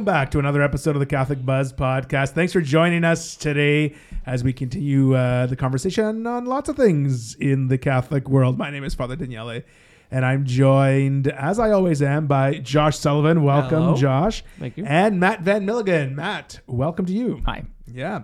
[0.00, 2.30] Welcome back to another episode of the Catholic Buzz podcast.
[2.30, 3.94] Thanks for joining us today
[4.24, 8.56] as we continue uh, the conversation on lots of things in the Catholic world.
[8.56, 9.60] My name is Father Daniele,
[10.10, 13.42] and I'm joined, as I always am, by Josh Sullivan.
[13.42, 13.94] Welcome, Hello.
[13.94, 14.42] Josh.
[14.58, 14.86] Thank you.
[14.86, 16.16] And Mat Van Milligan.
[16.16, 17.42] Mat, welcome to you.
[17.44, 17.64] Hi.
[17.86, 18.22] Yeah.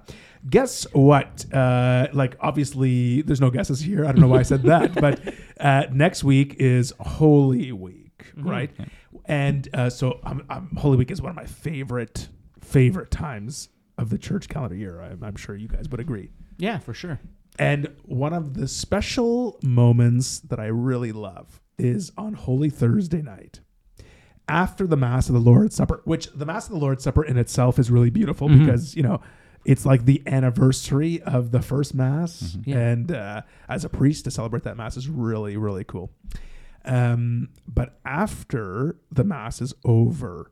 [0.48, 1.45] Guess what?
[1.52, 4.06] Uh, like, obviously, there's no guesses here.
[4.06, 5.20] I don't know why I said that, but
[5.60, 8.70] uh, next week is Holy Week, right?
[9.27, 12.29] And uh, so, um, um, Holy Week is one of my favorite
[12.61, 13.69] favorite times
[13.99, 15.01] of the church calendar year.
[15.01, 16.30] I'm, I'm sure you guys would agree.
[16.59, 17.21] Yeah, for sure.
[17.59, 23.61] And one of the special moments that I really love is on Holy Thursday night.
[24.49, 27.37] After the Mass of the Lord's Supper, which the Mass of the Lord's Supper in
[27.37, 28.61] itself is really beautiful Mhm.
[28.65, 29.21] because, you know,
[29.65, 32.57] it's like the anniversary of the first Mass.
[32.65, 32.79] Yeah.
[32.79, 36.13] And uh, as a priest, to celebrate that Mass is really, really cool.
[36.87, 40.51] Um, but after the Mass is over,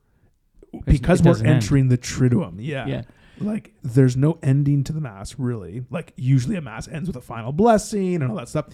[0.84, 1.54] because we're doesn't end.
[1.62, 3.02] entering the Triduum, yeah, Yeah.
[3.38, 7.20] like there's no ending to the mass really like usually a mass ends with a
[7.20, 8.66] final blessing and all that stuff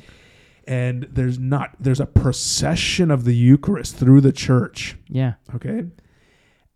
[0.67, 5.35] and there's not there's a procession of the eucharist through the church Yeah.
[5.55, 5.85] okay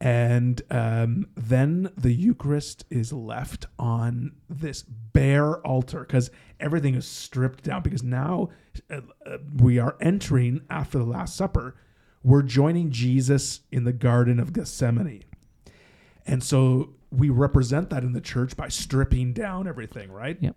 [0.05, 7.65] and um, then the eucharist is left on this bare altar because everything is stripped
[7.65, 8.49] down because now
[8.91, 11.75] uh, uh, we are entering after the last supper
[12.23, 15.25] we're joining jesus in the garden of gethsemane
[16.27, 20.37] and so we represent that in the church by stripping down everything, right?
[20.41, 20.57] Yep.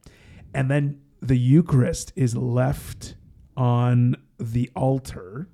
[0.53, 3.15] And then the Eucharist is left
[3.55, 5.49] on the altar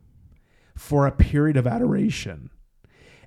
[0.76, 2.50] for a period of adoration.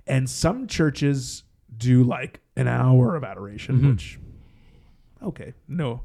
[0.07, 1.43] And some churches
[1.77, 3.91] do like an hour of adoration, Mhm.
[3.93, 4.19] which,
[5.23, 6.03] okay, no,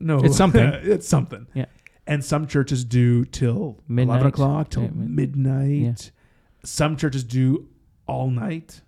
[0.00, 0.18] no.
[0.18, 0.60] It's something.
[0.82, 1.46] it's something.
[1.54, 1.66] Yeah.
[2.06, 6.10] And some churches do till 11 o'clock, till Yeah, mid- midnight.
[6.64, 7.68] Some churches do
[8.06, 8.82] all night,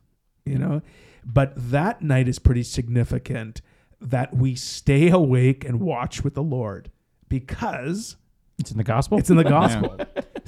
[0.44, 0.82] you know.
[1.24, 3.60] But that night is pretty significant
[4.00, 6.90] that we stay awake and watch with the Lord
[7.28, 8.16] because
[8.58, 9.18] It's in the gospel.
[9.18, 9.98] it's in the gospel.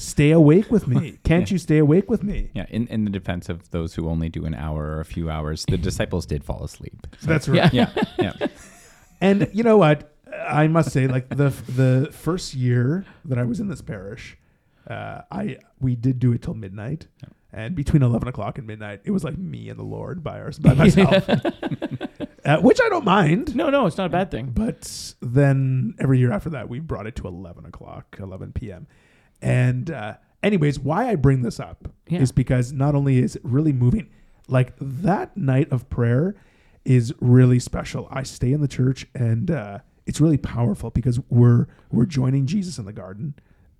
[0.03, 1.19] Stay awake with me.
[1.25, 2.51] Can't you stay awake with me?
[2.55, 5.31] Yeah, in, in the defense of those who only do an hour or a few
[5.31, 7.07] hours, the disciples did fall asleep.
[7.21, 7.73] So- That's right.
[7.73, 7.91] Yeah.
[8.19, 8.47] yeah, yeah.
[9.21, 10.13] And you know what?
[10.49, 14.37] I must say, like the the first year that I was in this parish,
[14.89, 17.07] uh, I we did do it till midnight,
[17.53, 20.51] and between eleven o'clock and midnight, it was like me and the Lord by our
[20.61, 21.29] by myself,
[22.45, 23.55] uh, which I don't mind.
[23.55, 24.47] no, no, it's not a bad thing.
[24.53, 28.89] But then every year after that, we brought it to eleven o'clock, eleven p.m.
[29.42, 32.20] And uh, anyways, why I bring this up Yeah.
[32.20, 34.08] is because not only is it really moving,
[34.48, 36.34] like that night of prayer
[36.84, 38.08] is really special.
[38.10, 42.78] I stay in the church and uh, it's really powerful because we're we're joining Jesus
[42.78, 43.34] in the garden,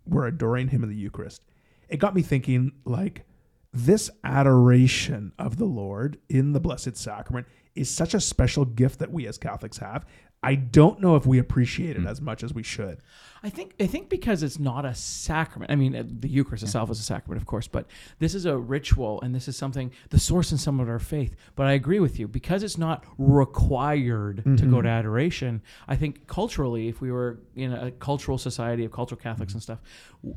[0.06, 1.42] we're adoring Him in the Eucharist.
[1.88, 3.24] It got me thinking, like
[3.72, 9.10] this adoration of the Lord in the Blessed Sacrament is such a special gift that
[9.12, 10.04] we as Catholics have.
[10.42, 12.08] I don't know if we appreciate it hmm.
[12.08, 12.98] as much as we should.
[13.44, 15.70] I think I think because it's not a sacrament.
[15.70, 17.86] I mean, uh, the Eucharist itself is a sacrament, of course, but
[18.20, 21.34] this is a ritual, and this is something the source and some of our faith.
[21.56, 24.82] But I agree with you because it's not required to go mm-hmm.
[24.82, 25.62] to adoration.
[25.88, 29.56] I think culturally, if we were in a cultural society of cultural Catholics mm-hmm.
[29.56, 29.78] and stuff,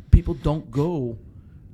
[0.09, 1.17] people don't go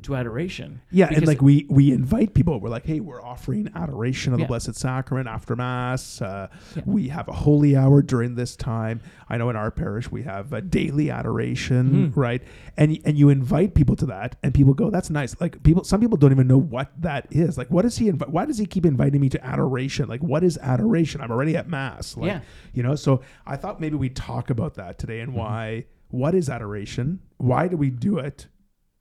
[0.03, 0.81] to adoration.
[0.91, 2.59] Yeah, and like we we invite people.
[2.59, 4.47] We're like, hey, we're offering adoration of the Yeah.
[4.47, 6.21] Blessed Sacrament after Mass.
[6.21, 6.83] Uh, Yeah.
[6.85, 9.01] We have a holy hour during this time.
[9.29, 12.17] I know in our parish we have a daily adoration, Mhm.
[12.17, 12.41] right?
[12.77, 15.39] And and you invite people to that, and people go, that's nice.
[15.39, 17.57] Like people, some people don't even know what that is.
[17.57, 18.29] Like, what does he invite?
[18.29, 20.07] Why does he keep inviting me to adoration?
[20.07, 21.21] Like, what is adoration?
[21.21, 22.17] I'm already at Mass.
[22.17, 22.39] Like, Yeah.
[22.73, 22.95] you know.
[22.95, 25.85] So I thought maybe we talk about that today and why.
[26.09, 27.19] What is adoration?
[27.37, 28.47] Why do we do it?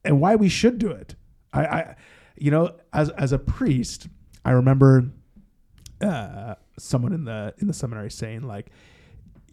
[0.03, 1.15] And why we should do it.
[1.53, 1.95] I, I
[2.37, 4.07] you know, as as a priest,
[4.45, 5.05] I remember
[6.01, 8.69] uh, someone in the in the seminary saying like,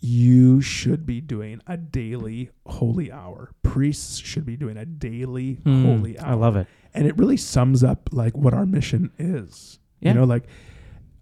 [0.00, 3.50] you should be doing a daily holy hour.
[3.62, 6.28] Priests should be doing a daily Hmm, holy hour.
[6.30, 6.66] I love it.
[6.94, 9.78] and it really sums up like what our mission is.
[10.00, 10.10] Yeah.
[10.10, 10.44] You know, like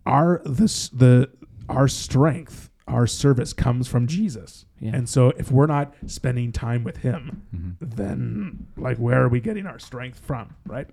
[0.04, 1.30] our this the
[1.68, 4.64] our strength, our service comes from Jesus.
[4.78, 4.94] Yeah.
[4.94, 7.74] And so if we're not spending time with him, Mhm.
[7.80, 10.88] then like where are we getting our strength from, right?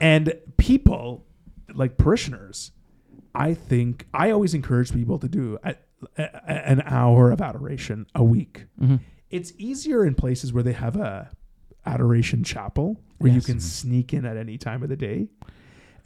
[0.00, 1.24] And people
[1.72, 2.72] like parishioners,
[3.34, 5.76] I think I always encourage people to do a,
[6.16, 8.66] a, an hour of adoration a week.
[8.78, 8.96] hmm
[9.30, 11.30] It's easier in places where they have a
[11.86, 15.28] adoration chapel where you can sneak in at any time of the day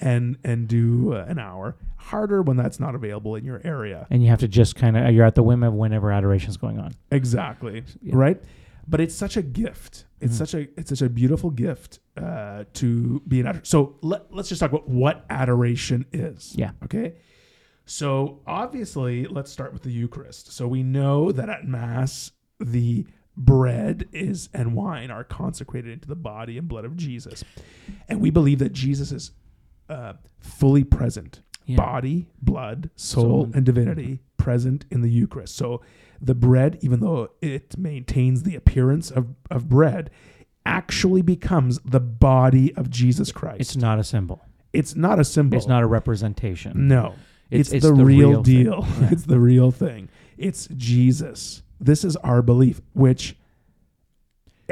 [0.03, 1.77] and and do uh, an hour.
[1.97, 4.07] Harder when that's not available in your area.
[4.11, 6.79] And you have to just kind of you're at the whim of whenever adoration's going
[6.79, 6.93] on.
[7.11, 7.85] Exactly.
[8.03, 8.15] Yeah.
[8.17, 8.43] Right.
[8.89, 10.07] but it's such a gift.
[10.21, 10.39] It's Mhm.
[10.39, 14.49] such a it's such a beautiful gift uh, to be an ador- so let, let's
[14.49, 16.53] just talk about what adoration is.
[16.59, 16.73] Yeah.
[16.85, 17.15] Okay.
[17.87, 20.53] So obviously, let's start with the Eucharist.
[20.53, 23.07] So we know that at Mass, the
[23.37, 27.45] bread is and wine are consecrated into the body and blood of Jesus,
[28.09, 29.31] and we believe that Jesus is
[29.93, 31.77] uh, fully present, Yeah.
[31.77, 33.51] body, blood, soul, Soul.
[33.55, 35.55] and divinity present in the Eucharist.
[35.57, 35.81] So
[36.21, 40.11] the bread, even though it maintains the appearance of, of bread,
[40.65, 43.61] actually becomes the body of Jesus Christ.
[43.61, 44.45] It's not a symbol.
[44.73, 45.57] It's not a symbol.
[45.59, 46.89] It's not a representation.
[46.89, 47.15] No.
[47.51, 48.87] It's, It's- it's the, the real, real deal.
[49.01, 49.09] Yeah.
[49.13, 50.09] it's the real thing.
[50.39, 51.63] It's Jesus.
[51.81, 53.37] This is our belief, which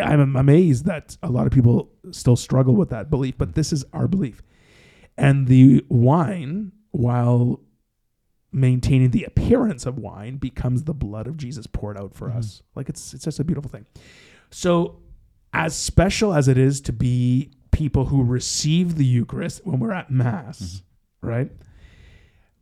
[0.01, 3.85] I'm amazed that a lot of people still struggle with that belief, but this is
[3.93, 4.43] our belief.
[5.21, 7.61] And the wine, while
[8.53, 12.37] maintaining the appearance of wine, becomes the blood of Jesus poured out for Mhm.
[12.37, 12.63] us.
[12.75, 13.87] Like it's it's just a beautiful thing.
[14.51, 15.01] So,
[15.53, 20.11] as special as it is to be people who receive the Eucharist when we're at
[20.11, 20.83] Mass,
[21.23, 21.53] right?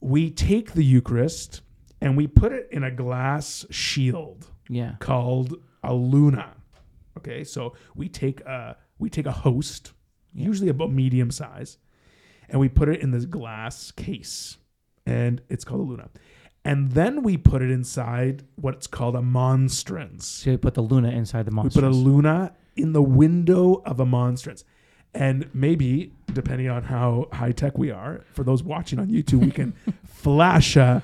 [0.01, 1.63] We take the Eucharist
[2.01, 4.97] and we put it in a glass shield Yeah.
[5.01, 6.55] called a luna.
[7.17, 9.93] Okay, so we take a we take a host,
[10.35, 10.47] Yeah.
[10.47, 11.79] usually about medium size,
[12.49, 14.57] and we put it in this glass case,
[15.07, 16.09] and it's called a luna.
[16.65, 20.27] And then we put it inside what's called a monstrance.
[20.27, 21.77] So you put the Luna inside the monstrance.
[21.77, 24.65] We put a luna in the window of a monstrance.
[25.15, 29.51] And maybe, depending on how high tech we are, for those watching on YouTube, we
[29.51, 29.73] can
[30.05, 31.03] flash a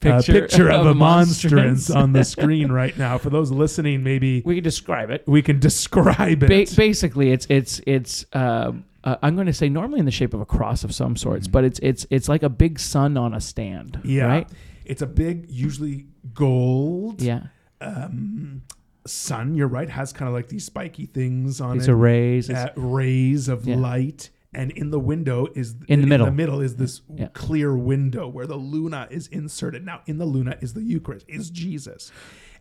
[0.00, 3.16] picture, picture of, a monstrance on the screen right now.
[3.16, 5.24] For those listening, maybe we can describe it.
[5.26, 6.76] we can describe Ba- it.
[6.76, 8.26] basically, it's it's it's.
[8.32, 8.72] Uh,
[9.04, 11.48] uh, I'm going to say normally in the shape of a cross of some sorts,
[11.48, 14.00] but it's it's it's like a big sun on a stand.
[14.04, 14.26] yeah.
[14.26, 14.48] Right.
[14.84, 17.44] It's a big, usually gold Yeah.
[17.80, 18.62] um,
[19.06, 19.54] sun.
[19.54, 19.88] You're right.
[19.88, 21.92] Has kind of like these spiky things on These it.
[21.92, 23.76] It's- uh, rays of Yeah.
[23.76, 24.30] light.
[24.52, 26.26] And in the window is In the middle.
[26.26, 27.28] the middle is this Yeah.
[27.28, 29.84] clear window where the luna is inserted.
[29.86, 32.10] Now, in the luna is the Eucharist, is Jesus,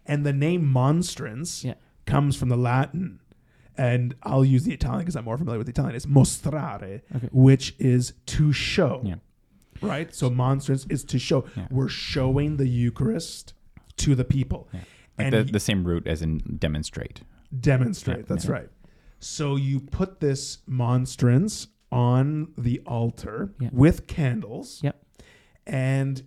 [0.06, 1.74] and the name monstrance Yeah.
[2.06, 3.22] comes from the Latin.
[3.80, 5.96] And I'll use the Italian because I'm more familiar with the Italian.
[5.96, 7.30] It's mostrare, Okay.
[7.32, 9.02] which is to show.
[9.06, 9.16] Yeah.
[9.82, 10.14] Right.
[10.14, 11.46] So monstrance is to show.
[11.56, 11.68] Yeah.
[11.72, 13.54] We're showing the Eucharist
[13.98, 14.68] to the people.
[14.74, 14.80] Yeah.
[15.18, 17.22] Like And the, the same root as in demonstrate.
[17.58, 18.28] demonstrate.
[18.28, 18.70] That's right.
[19.20, 24.82] So you put this monstrance on the altar with candles.
[24.84, 25.02] Yep.
[25.66, 26.24] And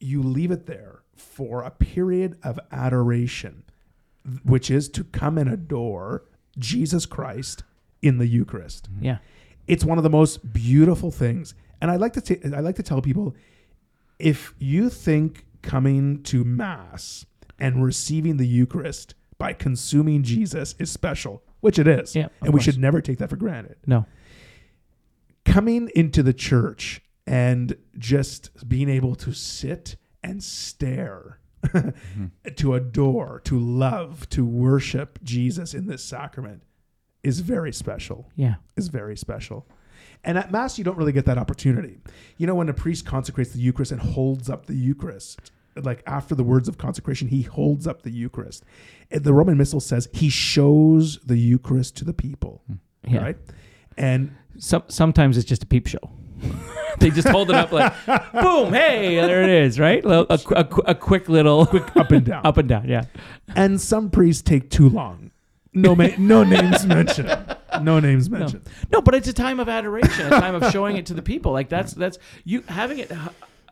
[0.00, 3.62] you leave it there for a period of adoration,
[4.44, 6.24] which is to come and adore
[6.58, 7.62] Jesus Christ
[8.02, 8.90] in the Eucharist.
[8.92, 9.04] Mm-hmm.
[9.04, 9.18] yeah.
[9.68, 11.54] It's one of the most beautiful things.
[11.80, 13.34] And I like to t- I like to tell people
[14.18, 17.24] if you think coming to mass
[17.58, 22.14] and receiving the Eucharist by consuming Jesus is special, which it is.
[22.14, 22.64] Yeah, of and we course.
[22.64, 23.76] should never take that for granted.
[23.86, 24.06] No.
[25.44, 31.38] Coming into the church and just being able to sit and stare,
[32.56, 36.62] to adore, to love, to worship Jesus in this sacrament
[37.22, 38.54] is very special Yeah.
[38.76, 39.66] is very special.
[40.24, 41.98] And at Mass, you don't really get that opportunity.
[42.36, 46.34] You know, when a priest consecrates the Eucharist and holds up the Eucharist, like after
[46.34, 48.64] the words of consecration, he holds up the Eucharist.
[49.10, 52.74] And The Roman Missal says he shows the Eucharist to the people, hmm.
[53.14, 53.22] Yeah.
[53.22, 53.36] right?
[53.96, 56.10] And Some sometimes it's just a peep show.
[56.98, 57.92] they just hold it up like,
[58.32, 60.04] boom, hey, there it is, right?
[60.04, 61.62] A, a, a, a quick little
[61.96, 62.40] up and down.
[62.46, 62.88] up and down.
[62.88, 63.04] Yeah.
[63.54, 65.30] And some priests take too long.
[65.74, 67.56] No, ma- no names mentioned.
[67.80, 68.68] No names mentioned.
[68.90, 71.52] No, but it's a time of adoration, a time of showing it to the people.
[71.52, 73.18] Like that's that's you having it h-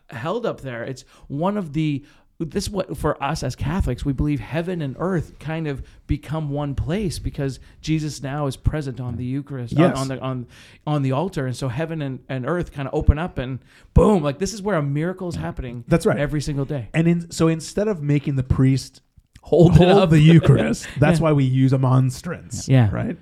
[0.09, 0.83] held up there.
[0.83, 2.03] It's one of the
[2.45, 6.49] this is what for us as Catholics we believe heaven and earth kind of become
[6.49, 9.97] one place because Jesus now is present on the Eucharist on- Yes.
[9.97, 10.47] on, the on
[10.87, 13.59] on the altar, and so heaven and, and earth kind of open up and
[13.93, 15.83] boom, like this is where a miracle is happening.
[15.87, 16.17] That's right.
[16.17, 16.89] every single day.
[16.93, 19.01] And in, so instead of making the priest
[19.45, 20.87] Hold, hold the Eucharist.
[20.99, 21.23] That's Yeah.
[21.23, 22.69] why we use a monstrance.
[22.69, 22.91] Yeah.
[22.91, 23.17] Right.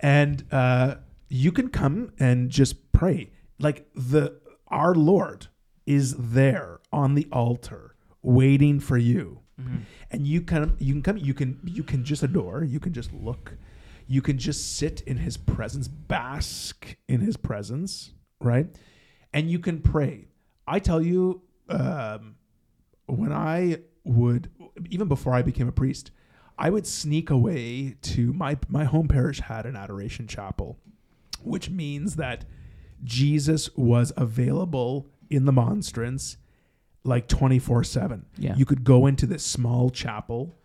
[0.00, 0.96] And uh,
[1.28, 3.30] you can come and just pray.
[3.60, 5.46] Like the our Lord
[5.86, 7.93] is there on the altar
[8.24, 9.40] waiting for you.
[9.60, 9.76] Mm-hmm.
[10.10, 13.12] And you can you can come you can you can just adore, you can just
[13.12, 13.56] look.
[14.06, 18.66] You can just sit in his presence, bask in his presence, right?
[19.32, 20.28] And you can pray.
[20.66, 22.34] I tell you um,
[23.06, 24.50] when I would,
[24.90, 26.10] even before I became a priest,
[26.58, 30.78] I would sneak away to my my home parish had an adoration chapel,
[31.42, 32.44] which means that
[33.02, 36.36] Jesus was available in the monstrance
[37.04, 38.22] like 24/7.
[38.38, 38.56] Yeah.
[38.56, 40.58] You could go into this small chapel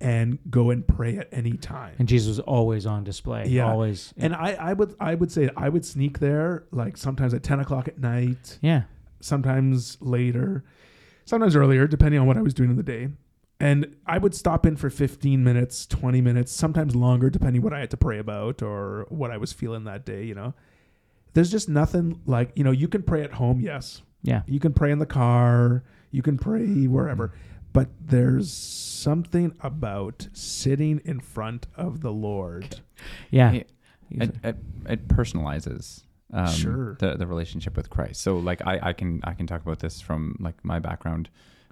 [0.00, 1.94] and go and pray at any time.
[1.98, 3.46] And Jesus was always on display.
[3.46, 3.70] Yeah.
[3.70, 4.12] Always.
[4.16, 7.60] And I, I would I would say I would sneak there like sometimes at ten
[7.60, 8.82] o'clock at night, yeah.
[9.20, 10.64] sometimes later,
[11.24, 13.08] sometimes earlier, depending on what I was doing in the day.
[13.60, 17.78] And I would stop in for 15 minutes, 20 minutes, sometimes longer, depending what I
[17.78, 20.54] had to pray about or what I was feeling that day, you know.
[21.34, 24.02] There's just nothing like, you know, you can pray at home, yes.
[24.24, 24.42] Yeah.
[24.46, 27.32] You can pray in the car, you can pray wherever.
[27.72, 32.80] But there's something about sitting in front of the Lord.
[33.30, 33.52] Yeah.
[33.52, 33.62] Yeah.
[34.10, 34.56] It, it,
[34.88, 36.02] it personalizes
[36.32, 36.96] um, Sure.
[37.00, 38.22] the the relationship with Christ.
[38.22, 41.28] So like I, I can I can talk about this from like my background.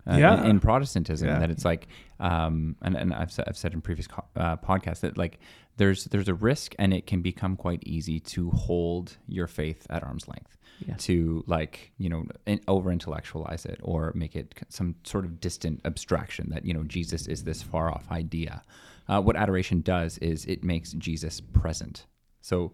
[0.07, 0.41] Uh, Yeah.
[0.43, 1.39] in, in Protestantism, Yeah.
[1.39, 5.01] that it's like, um, and, and I've said, I've said in previous co- uh, podcasts
[5.01, 5.39] that like
[5.77, 10.03] there's there's a risk, and it can become quite easy to hold your faith at
[10.03, 10.57] arm's length,
[10.87, 10.95] Yeah.
[10.99, 12.25] to like you know
[12.69, 17.27] over intellectualize it or make it some sort of distant abstraction that you know Jesus
[17.27, 18.63] is this far off idea.
[19.09, 22.07] Uh, what adoration does is it makes Jesus present.
[22.41, 22.73] So,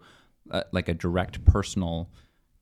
[0.50, 2.10] uh, like a direct personal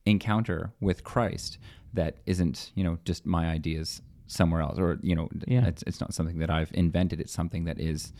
[0.05, 1.57] encounter with Christ
[1.93, 5.65] that isn't, you know, just my ideas somewhere else, or you know, Yeah.
[5.67, 7.19] it's it's not something that I've invented.
[7.19, 8.13] It's something that is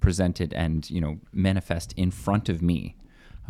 [0.00, 2.96] presented and you know manifest in front of me.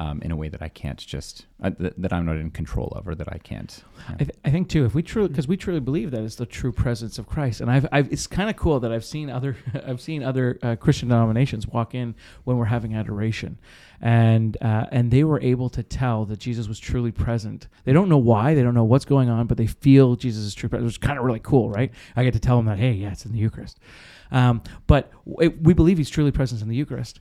[0.00, 2.86] Um, in a way that I can't just uh, th- that I'm not in control
[2.94, 3.82] of, or that I can't.
[4.08, 6.46] I, th- I think too, if we truly, because we truly believe that it's the
[6.46, 9.56] true presence of Christ, and I've, I've it's kind of cool that I've seen other,
[9.84, 12.14] I've seen other uh, Christian denominations walk in
[12.44, 13.58] when we're having adoration,
[14.00, 17.66] and uh, and they were able to tell that Jesus was truly present.
[17.82, 20.54] They don't know why, they don't know what's going on, but they feel Jesus is
[20.54, 21.90] true presence, which is kind of really cool, right?
[22.14, 23.80] I get to tell them that, hey, yeah, it's in the Eucharist,
[24.30, 27.18] um, but w- we believe He's truly present in the Eucharist.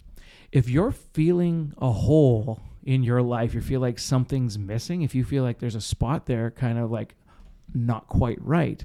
[0.51, 5.25] If you're feeling a hole in your life, you feel like something's missing, if you
[5.25, 7.15] feel like there's a spot there kind of like
[7.73, 8.83] not quite right,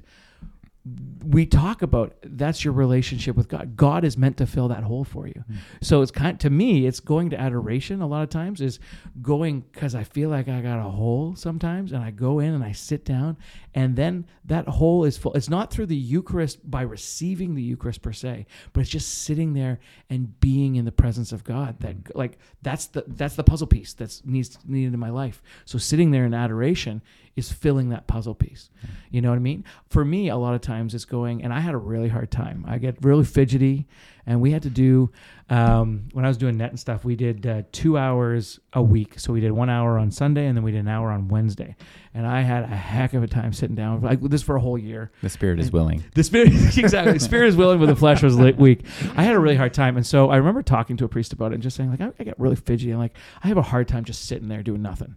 [1.25, 3.77] we talk about that's your relationship with God.
[3.77, 5.43] God is meant to fill that hole for you.
[5.47, 5.55] Hmm.
[5.81, 8.79] So it's kind to me, it's going to adoration a lot of times is
[9.21, 12.63] going because I feel like I got a hole sometimes, and I go in and
[12.63, 13.37] I sit down,
[13.73, 15.33] and then that hole is full.
[15.35, 19.53] It's not through the Eucharist by receiving the Eucharist per se, but it's just sitting
[19.53, 21.79] there and being in the presence of God.
[21.79, 22.01] That hmm.
[22.13, 25.41] like that's the that's the puzzle piece that's needs needed in my life.
[25.63, 27.01] So sitting there in adoration
[27.35, 28.69] is filling that puzzle piece.
[29.09, 29.63] You know what I mean?
[29.89, 32.63] For me, a lot of times it's going, and I had a really hard time.
[32.67, 33.87] I get really fidgety,
[34.25, 35.11] and we had to do
[35.49, 37.03] um, when I was doing NET and stuff.
[37.03, 40.55] We did uh, two hours a week, so we did one hour on Sunday, and
[40.55, 41.75] then we did an hour on Wednesday.
[42.13, 44.77] And I had a heck of a time sitting down like this for a whole
[44.77, 45.11] year.
[45.21, 46.03] the spirit is willing.
[46.13, 47.13] The spirit, exactly.
[47.13, 48.85] The spirit is willing, but the flesh was weak.
[49.15, 51.51] I had a really hard time, and so I remember talking to a priest about
[51.51, 52.91] it and just saying, like, I, I get really fidgety.
[52.91, 55.15] and like, I have a hard time just sitting there doing nothing.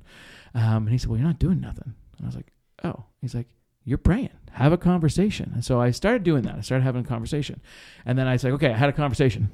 [0.57, 1.95] Um, and he said, Well, you're not doing nothing.
[2.17, 2.53] And I was like,
[2.85, 3.05] Oh.
[3.21, 3.49] He's like,
[3.85, 4.31] You're praying.
[4.53, 5.53] Have a conversation.
[5.55, 6.57] And so I started doing that.
[6.57, 7.61] I started having a conversation,
[8.05, 9.51] and then I was like, Okay, I had a conversation.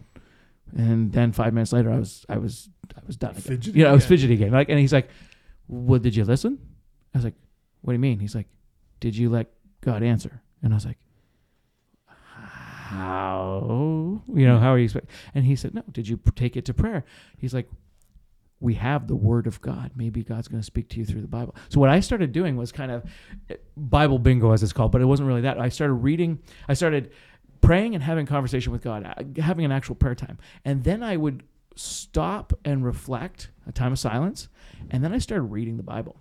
[0.76, 3.32] And then five minutes later, I was, I was, I was done.
[3.32, 3.42] Again.
[3.42, 4.18] Fidgety You know, I was again.
[4.18, 4.50] fidgety again.
[4.52, 5.10] Like, and he's like,
[5.68, 6.58] Well, did you listen?
[7.14, 7.34] I was like,
[7.82, 8.20] What do you mean?
[8.20, 8.48] He's like,
[9.00, 9.48] Did you let
[9.82, 10.40] God answer?
[10.62, 10.98] And I was like,
[12.06, 14.22] How?
[14.34, 14.62] You know, hmm.
[14.62, 15.06] how are you expect?
[15.34, 15.82] And he said, No.
[15.90, 17.04] Did you take it to prayer?
[17.36, 17.68] He's like,
[18.62, 19.90] We have the Word of God.
[19.96, 21.56] Maybe God's going to speak to you through the Bible.
[21.68, 23.04] So what I started doing was kind of
[23.50, 25.58] eh, Bible bingo, as it's called, but it wasn't really that.
[25.58, 26.38] I started reading.
[26.68, 27.10] I started
[27.60, 31.16] praying and having conversation with God, uh, having an actual prayer time, and then I
[31.16, 31.42] would
[31.74, 34.48] stop and reflect, a time of silence,
[34.90, 36.16] and then I started reading the Bible.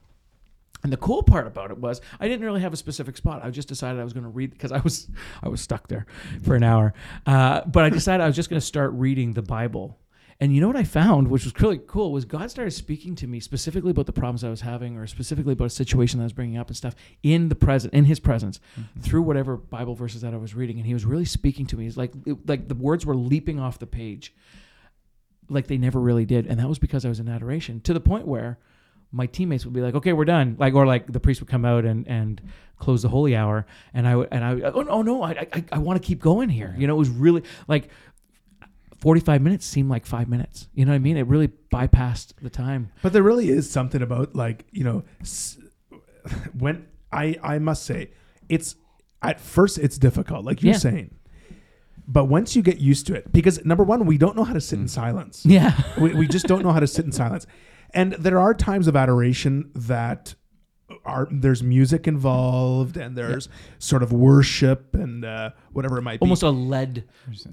[0.84, 3.44] And the cool part about it was I didn't really have a specific spot.
[3.44, 5.08] I just decided I was going to read because I was
[5.44, 6.06] I was stuck there
[6.42, 6.94] for an hour.
[7.26, 10.00] Uh, but I decided I was just going to start reading the Bible.
[10.42, 13.28] And you know what I found, which was really cool, was God started speaking to
[13.28, 16.26] me specifically about the problems I was having, or specifically about a situation that I
[16.26, 19.02] was bringing up and stuff in the present, in His presence, mm-hmm.
[19.02, 20.78] through whatever Bible verses that I was reading.
[20.78, 21.86] And He was really speaking to me.
[21.86, 24.34] It's like it, like the words were leaping off the page,
[25.48, 26.48] like they never really did.
[26.48, 28.58] And that was because I was in adoration to the point where
[29.12, 31.66] my teammates would be like, "Okay, we're done." Like, or like the priest would come
[31.66, 32.42] out and and
[32.80, 35.64] close the holy hour, and I would and I would, oh no no I I,
[35.74, 36.74] I want to keep going here.
[36.78, 37.90] You know, it was really like
[39.02, 40.68] forty five minutes seemed like five minutes.
[40.74, 41.18] You know what I mean?
[41.18, 42.92] It really bypassed the time.
[43.02, 45.04] But there really is something about like you know,
[46.58, 48.12] when I I must say,
[48.48, 48.76] it's
[49.22, 50.80] at first it's difficult, like you're Yeah.
[50.80, 51.16] saying.
[52.08, 54.62] But once you get used to it, because number one, we don't know how to
[54.62, 54.90] sit in mm.
[54.90, 55.46] silence.
[55.46, 57.46] Yeah, we, we just don't know how to sit in silence.
[57.94, 60.36] And there are times of adoration that
[61.06, 66.24] are there's music involved and there's sort of worship and uh, whatever it might be.
[66.24, 67.04] almost a led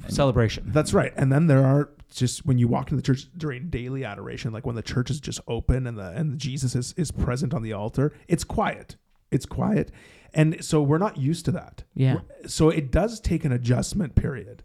[0.09, 0.65] celebration.
[0.73, 1.13] That's right.
[1.17, 4.65] And then there are just when you walk into the church during daily adoration, like
[4.67, 7.73] when the church is just open and the and Jesus is, is present on the
[7.73, 8.97] altar, it's quiet.
[9.31, 9.91] It's quiet.
[10.35, 11.85] And so we're not used to that.
[11.95, 12.21] Yeah.
[12.47, 14.63] So it does take an adjustment period.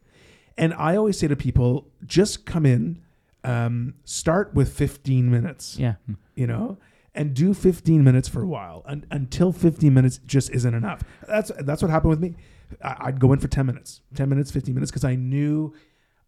[0.57, 3.01] And I always say to people, just come in,
[3.43, 5.95] um, start with 15 minutes, Yeah.
[6.35, 6.77] you know,
[7.15, 11.03] and do 15 minutes for a while un- until 15 minutes just isn't enough.
[11.27, 12.35] That's that's what happened with me.
[12.83, 15.73] I- I'd go in for 10 minutes, 10 minutes, 15 minutes, because I knew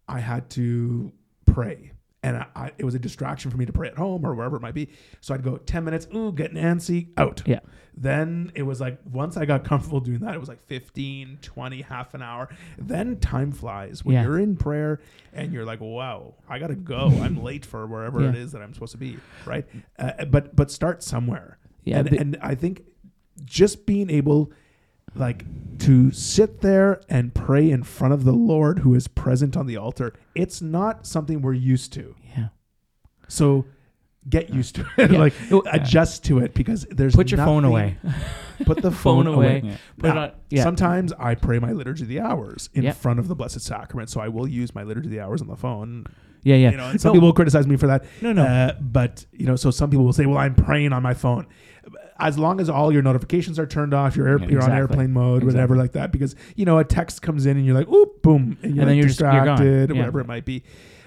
[0.08, 1.12] I had to
[1.46, 1.92] pray.
[2.26, 4.56] And I, I, it was a distraction for me to pray at home or wherever
[4.56, 4.88] it might be.
[5.20, 7.42] So I'd go 10 minutes, ooh, get antsy, out.
[7.46, 7.60] Yeah.
[7.96, 11.82] Then it was like, once I got comfortable doing that, it was like 15, 20,
[11.82, 12.48] half an hour.
[12.78, 14.24] Then time flies when Yeah.
[14.24, 15.00] you're in prayer
[15.32, 17.06] and you're like, wow, I got to go.
[17.22, 18.40] I'm late for wherever it Yeah.
[18.42, 19.18] is that I'm supposed to be.
[19.46, 19.64] Right.
[19.98, 21.58] Uh, but, but start somewhere.
[21.84, 22.82] Yeah, And, and I think
[23.44, 24.50] just being able
[25.18, 25.44] like
[25.80, 29.76] to sit there and pray in front of the Lord who is present on the
[29.76, 32.14] altar, it's not something we're used to.
[32.36, 32.48] Yeah.
[33.28, 33.66] So
[34.28, 35.10] get used to it.
[35.12, 35.18] Yeah.
[35.26, 35.34] like
[35.72, 37.98] adjust to it because there's Put your phone away.
[38.64, 39.46] Put the phone, Phone away.
[39.58, 39.62] away.
[39.64, 39.76] Yeah.
[39.98, 40.32] Put Now, on.
[40.50, 40.62] Yeah.
[40.62, 44.20] Sometimes I pray my liturgy of the hours in front of the Blessed Sacrament, so
[44.20, 46.06] I will use my liturgy of the hours on the phone.
[46.42, 46.56] yeah.
[46.56, 46.70] Yeah.
[46.70, 48.04] You know, some No, people will criticize me for that.
[48.22, 48.42] No, no.
[48.44, 51.46] Uh, but you know, so some people will say, "Well, I'm praying on my phone."
[52.18, 55.12] As long as all your notifications are turned off, you're, air, Yeah, you're on airplane
[55.12, 58.22] mode, whatever like that, because you know a text comes in and you're like, "Oop,
[58.22, 59.44] boom," and you're, And then like you're just- you're gone.
[59.58, 59.96] distracted, Yeah.
[59.98, 60.62] whatever it might be.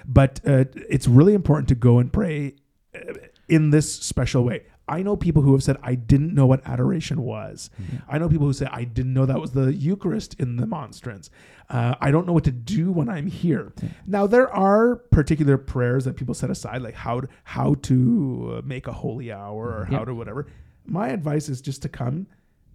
[0.06, 2.54] But uh, it's really important to go and pray
[2.94, 3.14] uh,
[3.48, 4.62] in this special way.
[4.88, 7.70] I know people who have said, "I didn't know what adoration was."
[8.08, 11.30] I know people who say, "I didn't know that was the Eucharist in the monstrance."
[11.68, 13.72] Uh, I don't know what to do when I'm here.
[14.04, 18.62] Now there are particular prayers that people set aside, like how to, how to uh,
[18.66, 20.46] make a holy hour or how to whatever.
[20.90, 22.26] My advice is just to come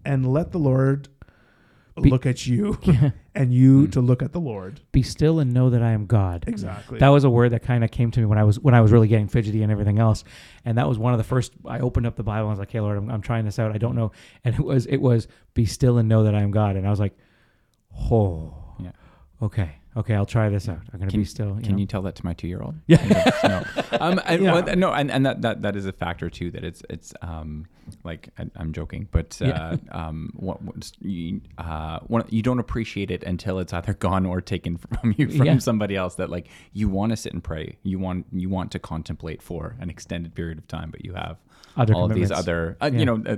[0.06, 1.10] and let the Lord
[2.02, 2.78] Be- look at you,
[3.36, 3.92] and you Mm.
[3.94, 4.82] to look at the Lord.
[4.92, 6.44] Be still and know that I am God.
[6.48, 7.00] Exactly.
[7.00, 8.82] That was a word that kind of came to me when I was when I
[8.82, 10.24] was really getting fidgety and everything else,
[10.66, 11.54] and that was one of the first.
[11.66, 13.60] I opened up the Bible and I was like, "Hey Lord, I'm, I'm trying this
[13.60, 13.72] out.
[13.74, 14.12] I don't know."
[14.44, 16.90] And it was it was be still and know that I am God, and I
[16.90, 17.18] was like,
[18.12, 18.92] "Oh, Yeah.
[19.42, 20.80] okay, okay, I'll try this out.
[20.94, 21.78] I'm gonna be still." You Can know?
[21.80, 22.76] you tell that to my two-year-old?
[22.88, 23.32] Yeah.
[23.44, 23.64] no.
[24.00, 24.54] Um, and, Yeah.
[24.54, 26.52] well, no, and, and that, that that is a factor too.
[26.52, 27.66] That it's it's um
[28.04, 29.76] like I, I'm joking, but uh, Yeah.
[29.92, 34.42] um what, what's- you uh one, you don't appreciate it until it's either gone or
[34.42, 35.58] taken from you from Yeah.
[35.60, 36.16] somebody else.
[36.16, 39.76] That like you want to sit and pray, you want you want to contemplate for
[39.80, 41.38] an extended period of time, but you have
[41.78, 43.00] Other all of these other uh, Yeah.
[43.00, 43.38] you know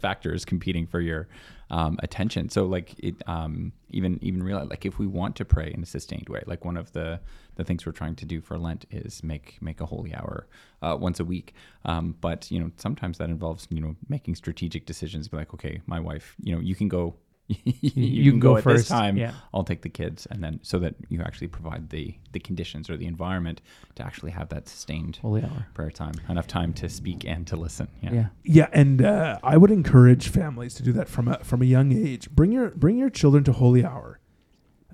[0.00, 1.28] factors competing for your
[1.70, 2.48] um, attention.
[2.48, 5.86] So like it um, even even realize like if we want to pray in a
[5.86, 7.20] sustained way, like one of the
[7.56, 10.46] the things we're trying to do for Lent is make make a holy hour
[10.82, 11.54] uh, once a week.
[11.84, 15.28] Um, but you know sometimes that involves you know making strategic decisions.
[15.28, 17.14] Be like, okay, my wife, you know, you can go.
[17.48, 19.18] you, you can go go, at this first, time.
[19.18, 19.32] yeah.
[19.52, 22.96] I'll take the kids, and then so that you actually provide the the conditions or
[22.96, 23.60] the environment
[23.96, 25.66] to actually have that sustained holy hour.
[25.74, 27.88] prayer time, enough time to speak and to listen.
[28.00, 28.12] Yeah.
[28.12, 28.26] Yeah.
[28.44, 31.92] Yeah, and uh, I would encourage families to do that from a from a young
[31.92, 32.30] age.
[32.30, 34.20] Bring your bring your children to holy hour,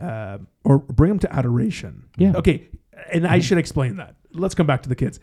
[0.00, 2.08] uh, or bring them to adoration.
[2.16, 2.32] Yeah.
[2.34, 2.68] Okay,
[3.12, 4.16] and I should explain that.
[4.32, 5.20] Let's come back to the kids.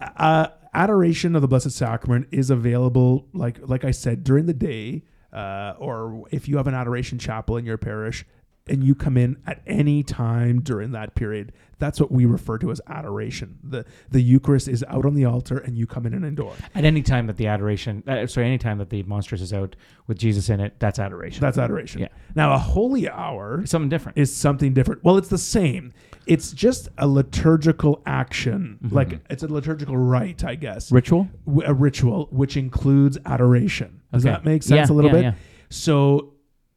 [0.00, 5.04] Uh, adoration of the Blessed Sacrament is available, like like I said, during the day,
[5.32, 8.24] uh, or if you have an adoration chapel in your parish,
[8.68, 11.52] and you come in at any time during that period.
[11.78, 13.58] That's what we refer to as adoration.
[13.62, 16.54] the The Eucharist is out on the altar, and you come in and adore.
[16.74, 19.76] At any time that the adoration, uh, sorry, any time that the monstrance is out
[20.06, 21.40] with Jesus in it, that's adoration.
[21.40, 22.00] That's adoration.
[22.00, 22.08] Yeah.
[22.34, 24.18] Now, a holy hour something different.
[24.18, 25.04] is something different.
[25.04, 25.92] Well, it's the same.
[26.28, 28.92] It's just a liturgical action, Mhm.
[28.92, 31.26] like it's a liturgical rite, I guess, Ritual.
[31.46, 34.00] W- a ritual which includes adoration.
[34.12, 34.34] Does Okay.
[34.34, 35.22] that make sense Yeah, a little yeah, bit?
[35.24, 35.34] yeah.
[35.70, 36.34] So,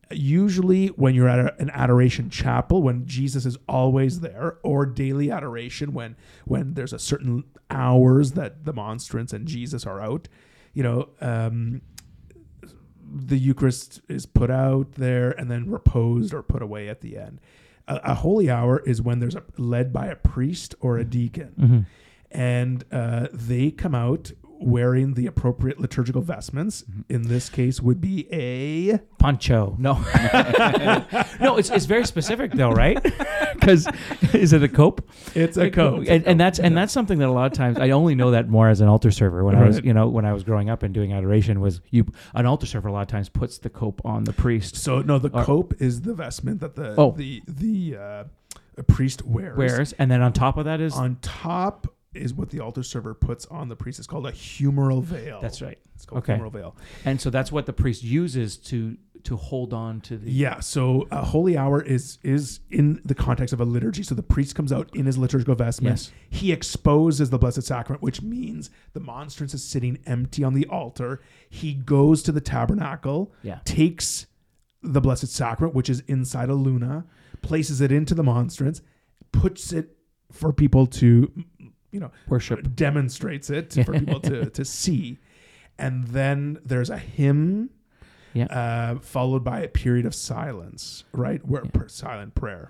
[0.09, 5.29] usually when you're at a, an adoration chapel, when Jesus is always there, or daily
[5.31, 10.27] adoration, when when there's a certain hours that the monstrance and Jesus are out,
[10.73, 11.81] you know, um,
[13.13, 17.39] the Eucharist is put out there and then reposed or put away at the end.
[17.87, 21.53] A, a holy hour is when there's a led by a priest or a deacon,
[21.59, 21.85] Mhm.
[22.31, 26.83] and uh, they come out wearing the appropriate liturgical vestments.
[27.09, 29.75] In this case, would be a Poncho.
[29.79, 29.93] No.
[31.39, 32.97] no, it's, it's very specific though, right?
[33.61, 33.87] Because
[34.33, 35.07] is it a cope?
[35.35, 37.91] it's a cope, And, and that's and that's something that a lot of times I
[37.91, 39.43] only know that more as an altar server.
[39.43, 42.07] When I was you know when I was growing up and doing adoration was you
[42.33, 45.19] an altar server a lot of times puts the cope on the priest So no,
[45.19, 47.11] the Or- cope is the vestment that the Oh.
[47.11, 48.23] the the uh,
[48.77, 49.55] a priest wears.
[49.55, 53.13] wears, and then on top of that is on top is what the altar server
[53.13, 53.99] puts on the priest.
[53.99, 55.39] It's called a humeral veil.
[55.41, 55.77] that's right.
[55.95, 56.37] It's called Okay.
[56.37, 56.75] humeral veil.
[57.05, 60.59] And so that's what the priest uses to to hold on to the Yeah.
[60.61, 64.01] So a holy hour is is in the context of a liturgy.
[64.01, 66.11] So the priest comes out in his liturgical vestments.
[66.31, 66.39] Yes.
[66.41, 71.21] He exposes the blessed sacrament, which means the monstrance is sitting empty on the altar.
[71.49, 73.59] He goes to the tabernacle, Yeah.
[73.63, 74.25] takes
[74.83, 77.05] the Blessed Sacrament, which is inside a luna,
[77.43, 78.81] places it into the monstrance,
[79.31, 79.95] puts it
[80.31, 81.31] for people to,
[81.91, 82.75] you know, Worship.
[82.75, 85.19] demonstrates it for people to, to see.
[85.77, 87.69] And then there's a hymn
[88.33, 88.45] Yeah.
[88.45, 91.45] uh, followed by a period of silence, right?
[91.45, 91.71] Where Yeah.
[91.71, 92.69] per- silent prayer.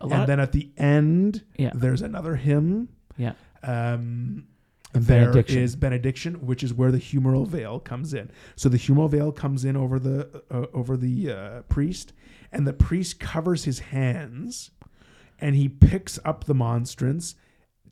[0.00, 1.70] And then at the end, Yeah.
[1.74, 2.88] there's another hymn.
[3.16, 3.32] yeah.
[3.62, 4.44] Um,
[4.92, 5.62] there benediction.
[5.62, 8.30] is benediction, which is where the humeral veil comes in.
[8.56, 12.12] So the humeral veil comes in over the uh, over the uh, priest,
[12.52, 14.70] and the priest covers his hands,
[15.40, 17.36] and he picks up the monstrance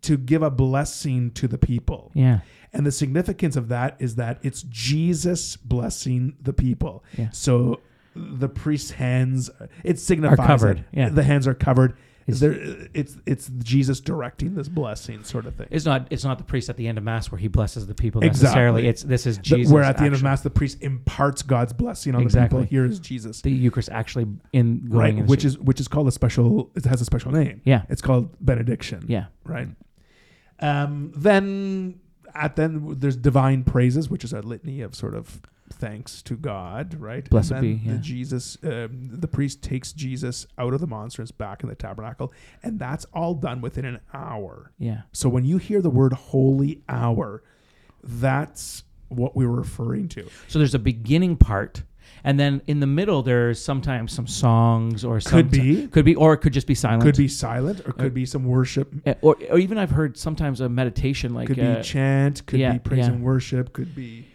[0.03, 2.11] to give a blessing to the people.
[2.15, 2.41] Yeah.
[2.73, 7.05] And the significance of that is that it's Jesus blessing the people.
[7.19, 7.31] Yeah.
[7.33, 7.81] So
[8.15, 9.51] the priest's hands,
[9.85, 11.09] it signifies are covered, that yeah.
[11.09, 11.97] the hands are covered.
[12.27, 12.53] Is- There,
[12.95, 15.67] it's it's Jesus directing this blessing, sort of thing.
[15.71, 16.07] It's not.
[16.11, 18.45] It's not the priest at the end of mass where he blesses the people Exactly.
[18.47, 18.87] necessarily.
[18.89, 19.73] It's this is The- Jesus.
[19.73, 22.61] where at the end of mass the priest imparts God's blessing on Exactly.
[22.61, 22.71] the people.
[22.71, 25.15] Here is Jesus, the Eucharist actually in going right?
[25.19, 26.71] in Which is which is called a special.
[26.77, 27.63] It has a special name.
[27.65, 29.07] yeah It's called benediction.
[29.09, 29.67] yeah Right.
[30.61, 32.01] Um, then
[32.35, 35.41] at then there's divine praises, which is a litany of sort of
[35.73, 37.29] thanks to God, right?
[37.29, 37.93] Blessed and then be, yeah.
[37.93, 38.59] the Jesus.
[38.63, 43.07] Um, the priest takes Jesus out of the monstrance back in the tabernacle, and that's
[43.15, 44.73] all done within an hour.
[44.79, 47.43] yeah So when you hear the word holy hour,
[48.03, 50.29] that's what we were referring to.
[50.49, 51.83] So there's a beginning part,
[52.25, 55.89] and then in the middle there's sometimes some songs or some, Could be.
[55.89, 57.03] could be, or it could just be silent.
[57.03, 58.93] Could be silent, or could be some worship.
[59.07, 62.47] Uh, or, or even I've heard sometimes a meditation like Could uh, be chant.
[62.47, 63.13] Could yeah, be praise yeah.
[63.13, 63.73] and worship.
[63.73, 64.27] Could be,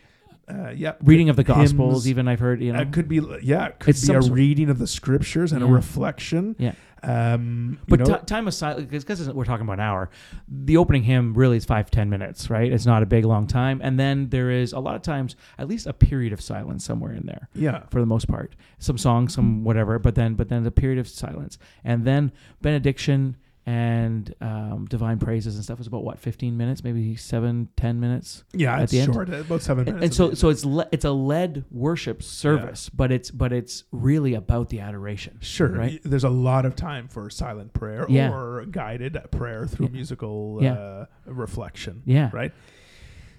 [0.47, 1.73] uh, yeah, reading of the hymns.
[1.73, 2.07] Gospels.
[2.07, 2.79] Even I've heard you know.
[2.79, 6.55] Uh, could be yeah, could It's be a reading of the scriptures and a reflection.
[6.59, 6.73] Yeah.
[7.07, 10.09] Um, but know, ti- time of silence, because we're talking about an hour,
[10.47, 12.71] the opening hymn really is five ten minutes, right?
[12.71, 15.67] It's not a big long time, and then there is a lot of times at
[15.67, 17.49] least a period of silence somewhere in there.
[17.53, 18.55] yeah, for the most part.
[18.79, 23.37] Some songs, some whatever, but then but then the period of silence, and then benediction
[23.67, 28.43] and um, divine praises and stuff is about what fifteen minutes, maybe seven, ten minutes.
[28.53, 29.13] yeah, At it's the end?
[29.13, 30.19] short, uh, about seven And, minutes.
[30.19, 33.83] and at so so it's le- it's a led worship service, but it's but it's
[33.91, 35.39] really about the adoration.
[35.41, 35.69] Sure.
[35.69, 35.99] Right?
[36.03, 38.31] There's a lot of time for silent prayer Yeah.
[38.31, 39.91] or guided prayer through Yeah.
[39.93, 40.73] musical Yeah.
[40.73, 42.03] uh, reflection.
[42.05, 42.53] Yeah, Right.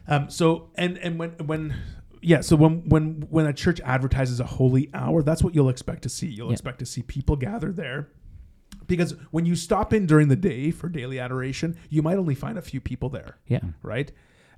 [0.09, 0.29] Um.
[0.31, 1.75] So and and when when
[2.21, 2.41] yeah.
[2.41, 6.09] So when when when a church advertises a holy hour, that's what you'll expect to
[6.09, 6.27] see.
[6.27, 6.53] You'll Yeah.
[6.55, 8.09] expect to see people gather there.
[8.87, 12.59] Because when you stop in during the day for daily adoration, you might only find
[12.59, 14.13] a few people there yeah, right?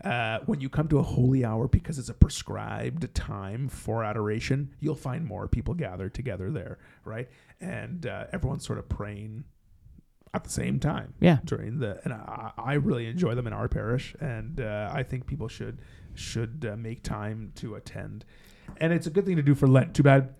[0.05, 4.73] Uh, when you come to a holy hour because it's a prescribed time for adoration,
[4.79, 7.29] you'll find more people gathered together there, right?
[7.61, 9.45] And uh, everyone's sort of praying
[10.35, 11.39] at the same time yeah.
[11.45, 12.01] during the.
[12.05, 15.81] And I, I really enjoy them in our parish, and uh, I think people should
[16.15, 18.25] should uh, make time to attend.
[18.77, 19.95] And it's a good thing to do for Lent.
[19.95, 20.35] Too bad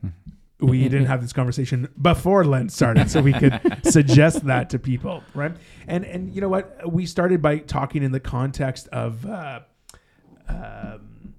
[0.61, 5.23] we didn't have this conversation before Lent started, so we could suggest that to people,
[5.35, 5.57] right?
[5.87, 6.91] And and you know what?
[6.93, 9.61] We started by talking in the context of uh,
[10.49, 11.35] um,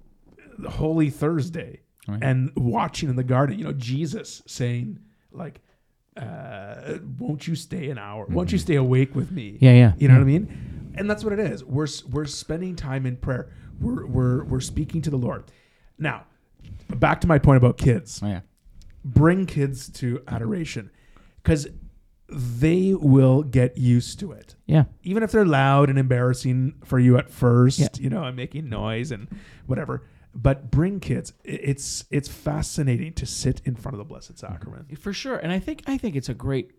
[0.68, 2.22] Holy Thursday Right.
[2.22, 3.58] and watching in the garden.
[3.58, 4.98] You know, Jesus saying
[5.32, 5.60] like,
[6.16, 8.24] uh, "Won't you stay an hour?
[8.26, 8.62] Won't you Mhm.
[8.62, 9.92] stay awake with me?" Yeah, yeah.
[9.98, 10.92] You know what I mean?
[10.96, 11.62] And that's what it is.
[11.64, 13.50] We're we're spending time in prayer.
[13.80, 15.44] We're we're we're speaking to the Lord.
[15.98, 16.24] Now,
[16.96, 18.40] back to my point about kids Oh, yeah.
[19.04, 20.90] Bring kids to adoration
[21.42, 21.66] because
[22.28, 24.54] they will get used to it.
[24.66, 24.84] Yeah.
[25.02, 27.88] Even if they're loud and embarrassing for you at first, Yeah.
[27.98, 29.26] you know, and making noise and
[29.66, 30.04] whatever.
[30.32, 31.32] But bring kids.
[31.42, 34.96] It's it's fascinating to sit in front of the Blessed Sacrament.
[34.96, 36.70] For sure, and I think I think it's a great.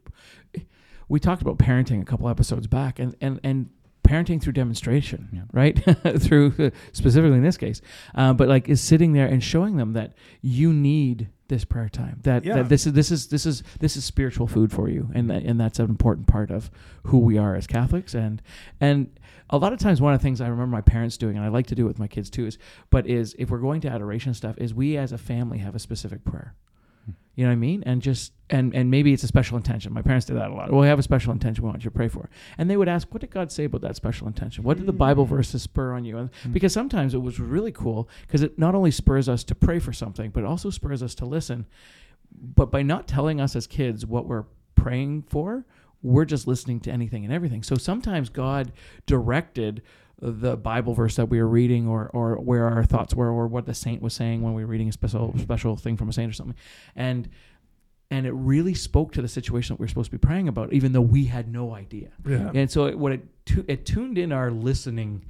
[1.10, 3.70] We talked about parenting a couple episodes back, and and and
[4.08, 5.42] parenting through demonstration, Yeah.
[5.52, 5.78] right?
[6.22, 7.82] through specifically in this case,
[8.16, 12.20] uh, but like is sitting there and showing them that you need this prayer time.
[12.24, 12.56] That, Yeah.
[12.56, 15.44] that this is this is this is this is spiritual food for you, and that,
[15.44, 16.72] and that's an important part of
[17.04, 18.16] who we are as Catholics.
[18.16, 18.42] And
[18.80, 19.12] and
[19.50, 21.50] a lot of times, one of the things I remember my parents doing, and I
[21.50, 22.58] like to do it with my kids too, is
[22.90, 25.80] but is if we're going to adoration stuff, is we as a family have a
[25.80, 26.56] specific prayer.
[27.42, 27.82] You know what I mean?
[27.88, 29.92] And just and and maybe it's a special intention.
[29.94, 30.72] My parents did that a lot.
[30.72, 32.30] Well, we have a special intention we want you to pray for.
[32.60, 34.64] And they would ask, "What did God say about that special intention?
[34.64, 35.30] What did the Bible Mm.
[35.30, 36.54] verses spur on you?" And Mm.
[36.54, 39.92] because sometimes it was really cool because it not only spurs us to pray for
[39.92, 41.66] something, but it also spurs us to listen.
[42.32, 45.66] But by not telling us as kids what we're praying for,
[46.04, 47.64] we're just listening to anything and everything.
[47.64, 48.72] So sometimes God
[49.08, 49.82] directed
[50.22, 53.66] the Bible verse that we were reading, or or where our thoughts were, or what
[53.66, 56.30] the saint was saying when we were reading a special special thing from a saint
[56.30, 56.56] or something,
[56.96, 57.28] and
[58.12, 60.74] and it really spoke to the situation that we were supposed to be praying about,
[60.74, 62.10] even though we had no idea.
[62.28, 62.52] Yeah.
[62.54, 65.26] And so it, what it tu- it tuned in our listening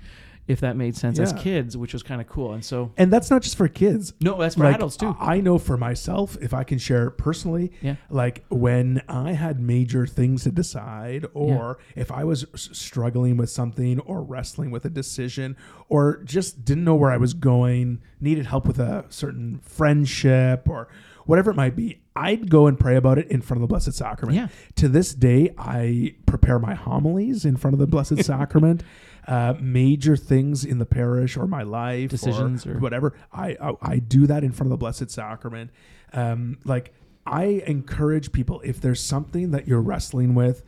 [0.52, 1.38] if that made sense as Yeah.
[1.40, 2.54] kids, which was kind of cool.
[2.54, 4.14] And so, And that's not just for kids.
[4.22, 5.16] no, that's for Like, adults too.
[5.20, 7.96] I know for myself, if I can share it personally, Yeah.
[8.10, 13.50] like when I had major things to decide, or if I was s- struggling with
[13.50, 15.56] something, or wrestling with a decision,
[15.90, 20.88] or just didn't know where I was going, needed help with a certain friendship, or
[21.26, 23.94] whatever it might be, I'd go and pray about it in front of the Blessed
[23.94, 24.36] Sacrament.
[24.36, 24.48] Yeah.
[24.78, 28.84] To this day, I prepare my homilies in front of the Blessed Sacrament.
[29.28, 33.14] Uh, major things in the parish or my life, Decisions or, or- whatever.
[33.32, 35.70] I, I I do that in front of the Blessed Sacrament.
[36.12, 36.94] Um, like
[37.28, 40.64] I encourage people if there's something that you're wrestling with,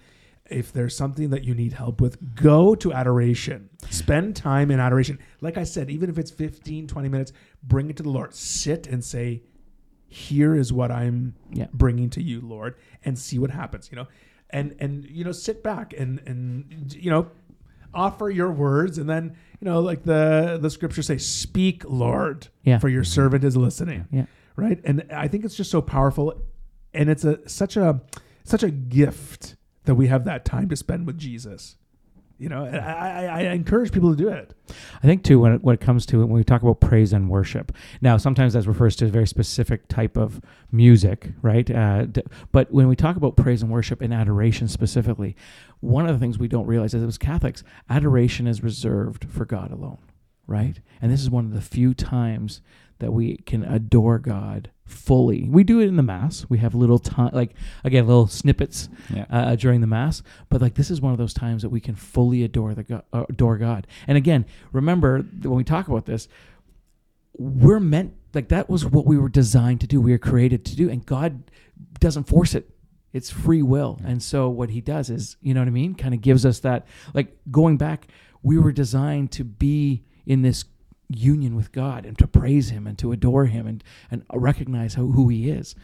[0.45, 3.69] if there's something that you need help with, go to adoration.
[3.89, 5.17] Spend time in adoration.
[5.41, 7.33] Like I said, even if it's 15, 20 minutes,
[7.63, 8.35] bring it to the Lord.
[8.35, 9.41] Sit and say,
[10.07, 11.67] "Here is what I'm Yeah.
[11.73, 13.89] bringing to you, Lord," and see what happens.
[13.91, 14.07] You know,
[14.53, 17.27] and and you know, sit back and and you know,
[17.93, 22.79] offer your words, and then you know, like the the scriptures say, "Speak, Lord, Yeah.
[22.79, 24.25] for your servant is listening." Yeah.
[24.55, 24.79] right?
[24.85, 26.39] And I think it's just so powerful,
[26.93, 28.01] and it's a such a
[28.43, 31.75] such a gift that we have that time to spend with Jesus.
[32.43, 34.53] You know, I, I, I encourage people to do it.
[35.01, 37.29] I think too when it, when it comes to when we talk about praise and
[37.29, 37.71] worship.
[38.01, 41.71] Now, sometimes that refers to a very specific type of music, right?
[41.71, 45.37] Uh, d- but when we talk about praise and worship and adoration specifically,
[45.79, 49.71] one of the things we don't realize is as Catholics, adoration is reserved for God
[49.71, 49.99] alone,
[50.45, 50.81] right?
[51.01, 52.61] And this is one of the few times
[52.99, 55.47] that we can adore God fully.
[55.49, 56.45] We do it in the Mass.
[56.49, 57.53] We have little time, like
[57.83, 59.25] again, little snippets Yeah.
[59.29, 60.21] uh, during the mass.
[60.49, 63.03] But like this is one of those times that we can fully adore the God,
[63.11, 63.87] uh, adore God.
[64.07, 66.27] And again, remember when we talk about this,
[67.37, 69.99] we're meant like that was what we were designed to do.
[70.01, 71.43] We were created to do, and God
[71.99, 72.69] doesn't force it.
[73.11, 73.99] It's free will.
[74.03, 76.59] And so what He does is, you know what I mean, kind of gives us
[76.59, 76.85] that.
[77.13, 78.07] Like going back,
[78.41, 80.63] we were designed to be in this
[81.17, 85.29] union with God and to praise Him and to adore Him and and recognize who
[85.29, 85.75] He is.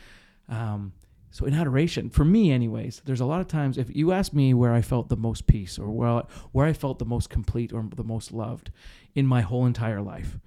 [0.48, 0.94] Um,
[1.32, 4.54] so in adoration, for me, anyways, there's a lot of times if you ask me
[4.54, 7.88] where I felt the most peace or where where I felt the most complete or
[7.96, 8.72] the most loved
[9.14, 10.40] in my whole entire life,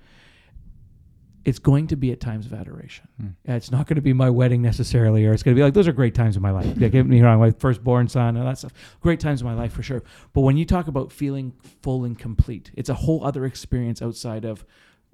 [1.45, 3.09] it's going to be at times of adoration.
[3.21, 5.75] Uh, It's not going to be my wedding necessarily, or it's going to be like
[5.75, 6.67] those are great times in my life.
[6.81, 9.73] Like, get me wrong, my firstborn son and that stuff, great times in my life
[9.73, 10.03] for sure.
[10.33, 11.53] But when you talk about feeling
[11.83, 14.65] full and complete, it's a whole other experience outside of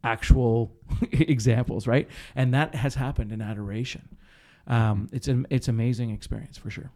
[0.04, 0.72] actual
[1.12, 2.08] examples, right?
[2.36, 4.16] And that has happened in adoration.
[4.66, 6.90] Um, it's an it's amazing experience for sure.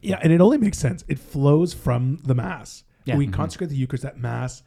[0.00, 1.04] Yeah, and it only makes sense.
[1.08, 2.84] It flows from the Mass.
[3.04, 3.16] Yeah.
[3.16, 3.32] We Mhm.
[3.32, 4.62] consecrate the Eucharist at Mass.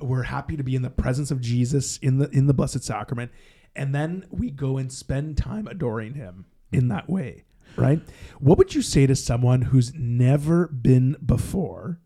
[0.00, 3.30] We're happy to be in the presence of Jesus in the in the Blessed Sacrament,
[3.76, 7.44] and then we go and spend time adoring Him in that way.
[7.76, 8.00] Right?
[8.38, 12.00] What would you say to someone who's never been before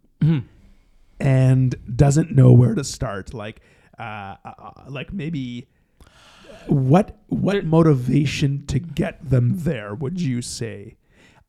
[1.19, 3.35] and doesn't know where to start?
[3.35, 3.61] Like,
[3.99, 4.03] uh,
[4.45, 5.69] uh, uh, like maybe
[6.67, 10.97] what what There- motivation to get them there would you say?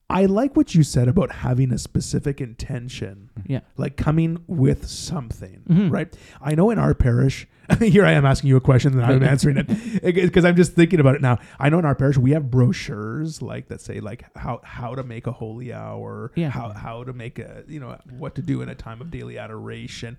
[0.10, 3.60] I like what you said about having a specific intention, Yeah.
[3.76, 5.92] like coming with something, Mhm.
[5.92, 6.18] right?
[6.42, 7.46] I know in our parish,
[7.82, 9.68] here I am asking you a question and I'm answering it
[10.02, 11.40] because I'm just thinking about it now.
[11.60, 15.04] I know in our parish we have brochures like that say like how how to
[15.04, 16.52] make a holy hour, Yeah.
[16.52, 19.38] how how to make a you know what to do in a time of daily
[19.38, 20.16] adoration.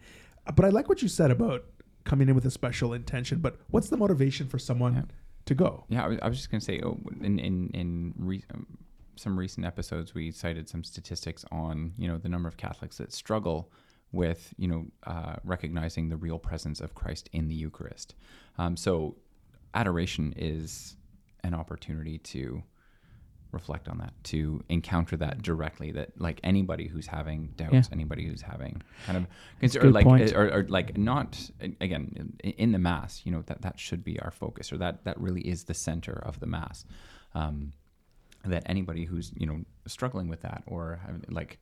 [0.54, 1.64] But I like what you said about
[2.04, 3.38] coming in with a special intention.
[3.40, 5.02] But what's the motivation for someone Yeah.
[5.46, 5.84] to go?
[5.88, 8.66] Yeah, I was, I was just going to say, oh, in in in re- um,
[9.18, 13.12] some recent episodes, we cited some statistics on you know the number of Catholics that
[13.12, 13.70] struggle
[14.12, 18.14] with you know uh, recognizing the real presence of Christ in the Eucharist.
[18.56, 19.16] Um, so,
[19.74, 20.96] adoration is
[21.44, 22.62] an opportunity to
[23.50, 25.90] reflect on that, to encounter that directly.
[25.92, 27.82] That like anybody who's having doubts, Yeah.
[27.92, 29.26] anybody who's having kind of
[29.76, 31.50] or like or, or like not
[31.80, 32.12] again
[32.44, 35.18] in, in the mass you know that that should be our focus or that that
[35.20, 36.84] really is the center of the mass
[37.34, 37.72] um,
[38.48, 41.58] that anybody who's you know struggling with that or like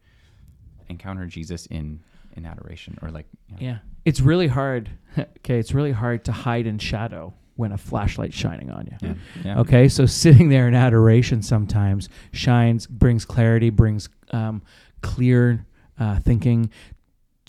[0.89, 2.01] encounter jesus in
[2.37, 3.79] in adoration or like you know, Yeah.
[4.05, 4.91] It's really hard.
[5.19, 5.59] okay.
[5.59, 8.97] It's really hard to hide in shadow when a flashlight's shining on you.
[9.01, 9.61] yeah, yeah.
[9.61, 14.61] Okay, so sitting there in adoration sometimes shines, brings clarity, brings um,
[15.01, 15.65] clear
[15.99, 16.69] uh, thinking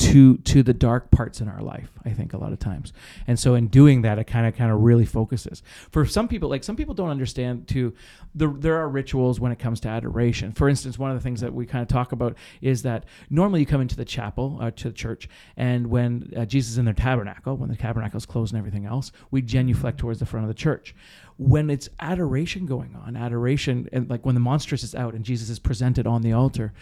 [0.08, 1.92] to to the dark parts in our life.
[2.06, 2.94] I think a lot of times,
[3.28, 5.62] and so in doing that, it kind of kind of really focuses.
[5.92, 7.94] For some people, like some people don't understand too.
[8.34, 10.54] The, there are rituals when it comes to adoration.
[10.54, 13.62] For instance, one of the things that we kind of talk about is that normally
[13.62, 16.86] you come into the chapel uh, to the church, and when uh, Jesus is in
[16.86, 20.46] the tabernacle, when the tabernacle is closed and everything else, we genuflect towards the front
[20.46, 20.96] of the church
[21.38, 25.52] when it's adoration going on, adoration, and like when the monstrance is out and Jesus
[25.52, 26.74] is presented on the altar,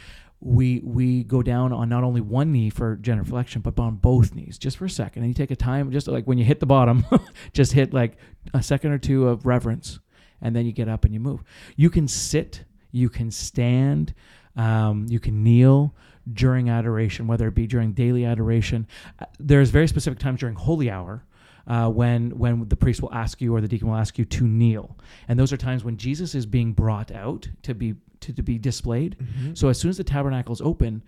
[0.45, 4.59] we we go down on not only one knee for genuflection, but on both knees,
[4.59, 5.23] just for a second.
[5.23, 7.03] And you take a time, just like when you hit the bottom,
[7.53, 8.17] just hit like
[8.53, 9.99] a second or two of reverence,
[10.41, 11.43] and then you get up and you move.
[11.75, 14.13] You can sit, you can stand,
[14.55, 15.95] um, you can kneel
[16.31, 18.87] during adoration, whether it be during daily adoration.
[19.17, 21.25] Uh, There's very specific times during holy hour
[21.65, 24.47] uh, when when the priest will ask you or the deacon will ask you to
[24.47, 24.95] kneel,
[25.27, 28.57] and those are times when Jesus is being brought out to be to, to be
[28.57, 29.17] displayed.
[29.17, 29.53] Mm-hmm.
[29.53, 31.03] So as soon as the tabernacle is open,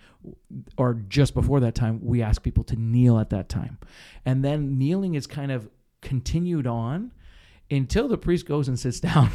[0.77, 3.77] or just before that time, we ask people to kneel at that time,
[4.25, 5.69] and then kneeling is kind of
[6.01, 7.11] continued on
[7.69, 9.29] until the priest goes and sits down.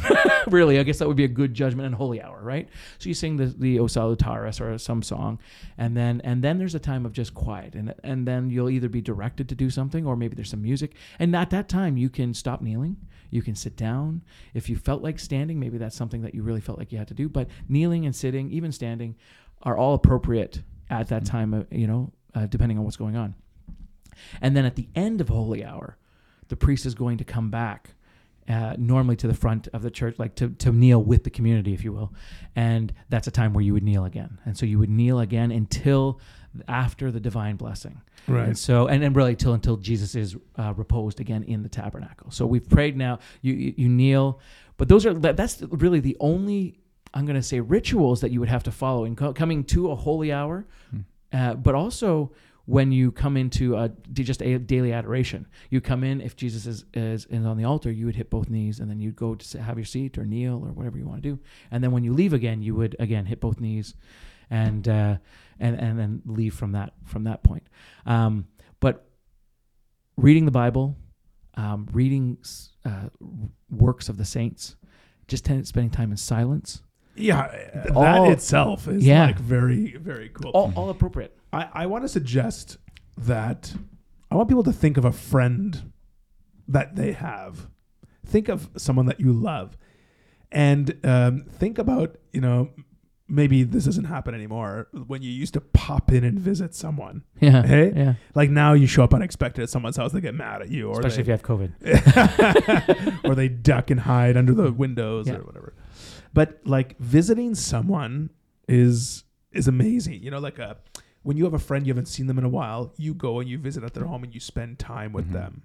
[0.47, 2.69] really, I guess that would be a good judgment and holy hour, right?
[2.99, 5.39] So you sing the the O Salutaris or some song,
[5.79, 8.89] and then and then there's a time of just quiet, and and then you'll either
[8.89, 12.09] be directed to do something, or maybe there's some music, and at that time you
[12.09, 12.97] can stop kneeling,
[13.33, 14.23] you can sit down.
[14.53, 17.09] If you felt like standing, maybe that's something that you really felt like you had
[17.09, 17.29] to do.
[17.29, 19.17] But kneeling and sitting, even standing,
[19.63, 21.67] are all appropriate at that time.
[21.71, 23.35] You know, uh, depending on what's going on.
[24.41, 25.97] And then at the end of holy hour,
[26.49, 27.95] the priest is going to come back,
[28.49, 31.73] uh, normally to the front of the church, like to, to kneel with the community,
[31.73, 32.13] if you will.
[32.55, 34.39] And that's a time where you would kneel again.
[34.45, 36.21] And so you would kneel again until
[36.69, 38.01] after the divine blessing.
[38.29, 38.49] Right.
[38.49, 42.31] And so, and, and really till until Jesus is uh, reposed again in the tabernacle.
[42.31, 43.19] So we've prayed now.
[43.41, 44.41] You you, you kneel,
[44.77, 46.79] but those are that's really the only
[47.15, 49.91] I'm going to say rituals that you would have to follow in co- coming to
[49.91, 50.67] a holy hour,
[51.33, 52.33] uh, but also
[52.65, 55.47] when you come into a, just a daily adoration.
[55.69, 58.49] You come in if Jesus is, is is on the altar, you would hit both
[58.49, 61.23] knees, and then you'd go to have your seat or kneel or whatever you want
[61.23, 61.39] to do.
[61.71, 63.95] And then when you leave again, you would again hit both knees,
[64.49, 65.17] and uh,
[65.63, 67.63] and and then leave from that from that point.
[68.05, 68.47] Um,
[68.81, 69.07] but
[70.17, 70.97] reading the Bible,
[71.55, 72.37] um, reading
[72.85, 73.09] uh,
[73.71, 74.77] works of the saints,
[75.29, 76.83] just ten- spending time in silence,
[77.15, 79.27] Yeah, that All- itself is Yeah.
[79.27, 80.51] like very, very cool.
[80.51, 81.37] all, all appropriate.
[81.53, 82.79] I, I want to suggest
[83.17, 83.75] that
[84.31, 85.93] I want people to think of a friend
[86.69, 87.69] that they have.
[88.25, 89.77] Think of someone that you love,
[90.51, 92.71] and um, think about you know
[93.33, 97.23] maybe this doesn't happen anymore when you used to pop in and visit someone.
[97.41, 97.93] Yeah, Hey?
[97.97, 98.15] yeah.
[98.35, 101.01] Like now you show up unexpected at someone's house, they get mad at you, or
[101.01, 103.25] Especially if you have COVID.
[103.25, 105.37] or they duck and hide under the windows Yeah.
[105.37, 105.75] or whatever.
[106.35, 108.31] But like visiting someone
[108.69, 110.23] is is amazing.
[110.23, 110.77] You know, like a
[111.23, 113.49] when you have a friend you haven't seen them in a while, you go and
[113.49, 115.33] you visit at their home and you spend time with Mhm.
[115.33, 115.63] them.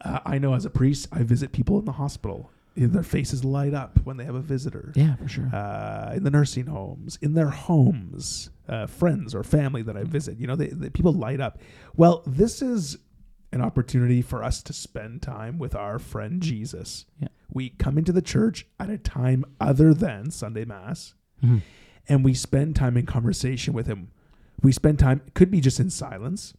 [0.00, 2.50] Uh, I know as a priest, I visit people in the hospital.
[2.74, 4.92] Their faces light up when they have a visitor.
[4.96, 5.50] Yeah, for sure.
[5.54, 10.38] Uh, in the nursing homes, in their homes, uh, friends or family that I visit,
[10.38, 11.58] you know, they, they, people light up.
[11.96, 12.96] Well, this is
[13.52, 17.04] an opportunity for us to spend time with our friend Jesus.
[17.20, 17.28] Yeah.
[17.52, 21.12] We come into the church at a time other than Sunday Mass,
[21.44, 21.60] Mhm.
[22.08, 24.08] and we spend time in conversation with him.
[24.62, 26.54] We spend time, could be just in silence,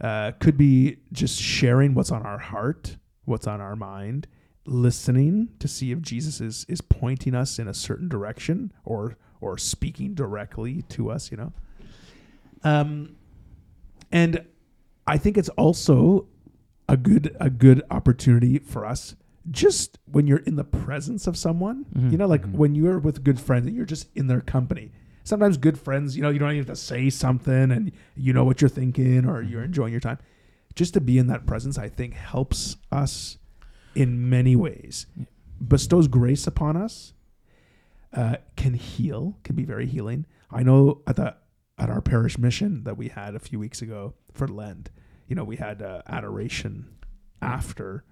[0.00, 4.26] uh, could be just sharing what's on our heart, what's on our mind,
[4.64, 9.58] listening to see if Jesus is, is pointing us in a certain direction or or
[9.58, 11.52] speaking directly to us, you know.
[12.62, 13.16] Um,
[14.12, 14.44] and
[15.06, 16.28] I think it's also
[16.88, 19.16] a good a good opportunity for us
[19.50, 22.12] just when you're in the presence of someone, Mhm.
[22.12, 22.52] you know, like Mhm.
[22.52, 24.92] when you're with good friends and you're just in their company.
[25.24, 28.44] Sometimes good friends, you know, you don't even have to say something and you know
[28.44, 30.18] what you're thinking or you're enjoying your time.
[30.76, 33.38] Just to be in that presence, I think helps us
[33.94, 35.06] in many ways.
[35.60, 37.12] Bestows grace upon us,
[38.12, 40.26] uh, can heal, can be very healing.
[40.50, 41.36] I know at the
[41.78, 44.90] at our parish mission that we had a few weeks ago for Lent,
[45.26, 46.88] you know, we had uh, adoration
[47.40, 48.04] after.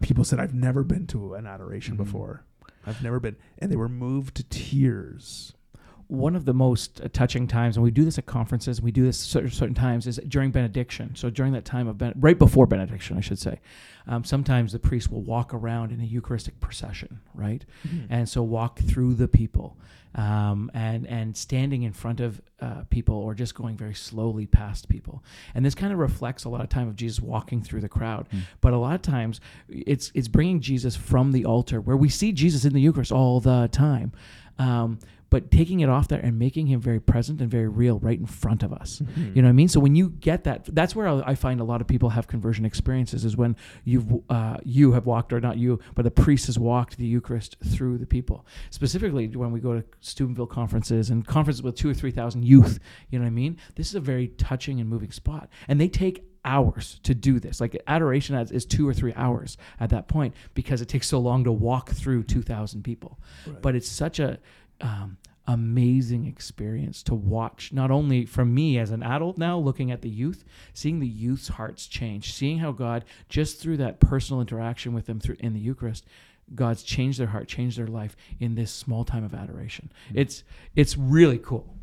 [0.00, 1.98] People said, "I've never been to an adoration Mhm.
[1.98, 2.44] before.
[2.86, 5.52] I've never been," and they were moved to tears.
[6.08, 9.04] One of the most uh, touching times, and we do this at conferences, we do
[9.04, 11.14] this certain, certain times, is during benediction.
[11.14, 13.60] So during that time of ben- right before benediction, I should say,
[14.06, 17.64] um, sometimes the priest will walk around in a Eucharistic procession, right?
[18.10, 19.76] and so walk through the people
[20.16, 24.88] um, and and standing in front of uh, people or just going very slowly past
[24.88, 27.88] people and this kind of reflects a lot of time of jesus walking through the
[27.88, 28.42] crowd Mm.
[28.60, 32.30] but a lot of times it's it's bringing jesus from the altar where we see
[32.30, 34.12] jesus in the eucharist all the time
[34.58, 34.98] um,
[35.34, 38.26] but taking it off there and making him very present and very real right in
[38.26, 38.90] front of us
[39.34, 39.68] you know what I mean?
[39.74, 42.64] So when you get that, that's where I find a lot of people have conversion
[42.64, 43.24] experiences.
[43.24, 44.06] Is when you've
[44.36, 47.96] uh, you have walked, or not you, but the priest has walked the Eucharist through
[47.98, 48.38] the people.
[48.70, 52.78] Specifically, when we go to Steubenville conferences and conferences with two or three thousand youth,
[53.10, 53.58] you know what I mean?
[53.76, 57.60] This is a very touching and moving spot, and they take hours to do this.
[57.60, 61.18] Like adoration is- is two or three hours at that point because it takes so
[61.18, 63.62] long to walk through two thousand people Right.
[63.62, 64.38] but it's such a
[64.80, 65.16] um,
[65.46, 70.08] amazing experience to watch not only from me as an adult now looking at the
[70.08, 75.04] youth seeing the youth's hearts change seeing how god just through that personal interaction with
[75.04, 76.06] them through in the eucharist
[76.54, 79.90] god's changed their heart changed their life in this small time of adoration.
[80.12, 80.42] It's
[80.74, 81.74] it's really cool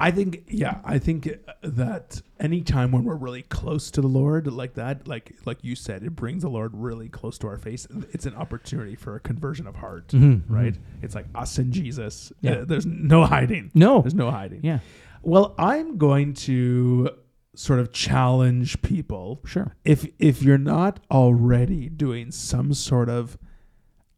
[0.00, 1.28] I think, yeah, I think
[1.62, 5.74] that any time when we're really close to the Lord, like that, like like you
[5.76, 7.86] said, it brings the Lord really close to our face.
[8.12, 10.74] It's an opportunity for a conversion of heart, Mhm, right?
[10.74, 10.78] mhm.
[11.02, 12.32] It's like us and Jesus.
[12.40, 12.52] Yeah.
[12.52, 13.70] Uh, there's no hiding.
[13.74, 14.60] no There's no hiding.
[14.64, 14.78] yeah
[15.22, 17.10] Well, I'm going to
[17.54, 23.36] sort of challenge people sure if if you're not already doing some sort of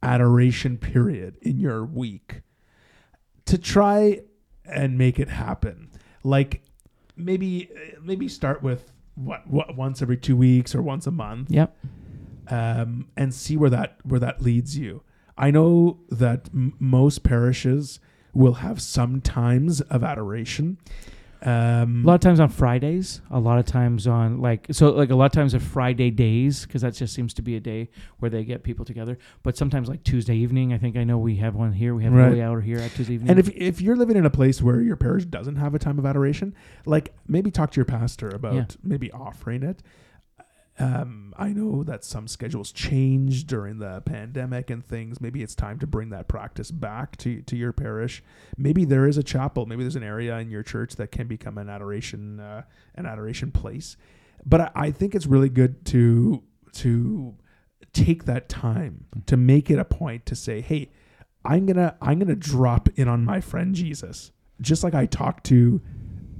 [0.02, 2.42] adoration period in your week
[3.46, 4.20] to try
[4.64, 5.90] and make it happen.
[6.22, 6.62] Like
[7.16, 7.70] maybe
[8.02, 11.50] maybe start with what, what once every 2 weeks or once a month.
[11.50, 11.76] Yep.
[12.48, 15.02] Um, and see where that where that leads you.
[15.38, 18.00] I know that m- most parishes
[18.34, 20.78] will have some times of adoration
[21.46, 25.10] um, a lot of times on Fridays, a lot of times on like so like
[25.10, 27.88] a lot of times at Friday days because that just seems to be a day
[28.20, 29.18] where they get people together.
[29.42, 31.94] But sometimes like Tuesday evening, I think I know we have one here.
[31.94, 32.24] We have Right.
[32.26, 33.30] a holy hour here at Tuesday evening.
[33.30, 35.98] And if if you're living in a place where your parish doesn't have a time
[35.98, 36.54] of adoration,
[36.86, 38.64] like maybe talk to your pastor about Yeah.
[38.82, 39.82] maybe offering it.
[40.78, 45.20] Um, I know that some schedules changed during the pandemic and things.
[45.20, 48.22] Maybe it's time to bring that practice back to to your parish.
[48.56, 49.66] Maybe there is a chapel.
[49.66, 52.62] Maybe there's an area in your church that can become an adoration uh,
[52.94, 53.96] an adoration place.
[54.46, 56.42] But I, I think it's really good to
[56.74, 57.34] to
[57.92, 60.90] take that time to make it a point to say, hey,
[61.44, 65.80] I'm gonna I'm gonna drop in on my friend Jesus, just like I talk to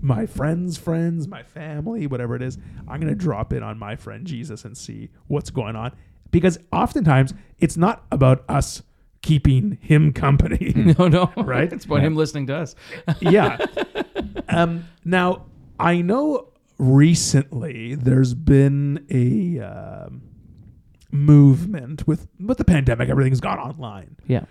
[0.02, 2.58] my friends' friends, my family, whatever it is.
[2.88, 5.92] I'm gonna drop in on my friend Jesus and see what's going on,
[6.30, 8.82] because oftentimes it's not about us
[9.22, 10.72] keeping him company.
[10.98, 11.72] no, no, Right?
[11.72, 12.74] It's about him listening to us.
[13.20, 13.56] yeah.
[14.48, 15.46] Um, now
[15.80, 16.48] I know
[16.78, 20.22] recently there's been a um,
[21.10, 23.08] movement with with the pandemic.
[23.08, 24.16] Everything's gone online.
[24.26, 24.44] Yeah,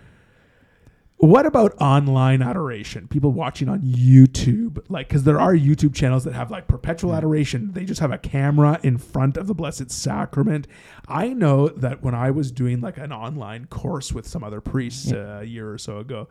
[1.22, 3.06] What about online adoration?
[3.06, 7.70] People watching on YouTube, like, because there are YouTube channels that have like perpetual adoration.
[7.74, 10.66] They just have a camera in front of the Blessed Sacrament.
[11.06, 15.12] I know that when I was doing like an online course with some other priests
[15.12, 16.26] uh, a year or so ago,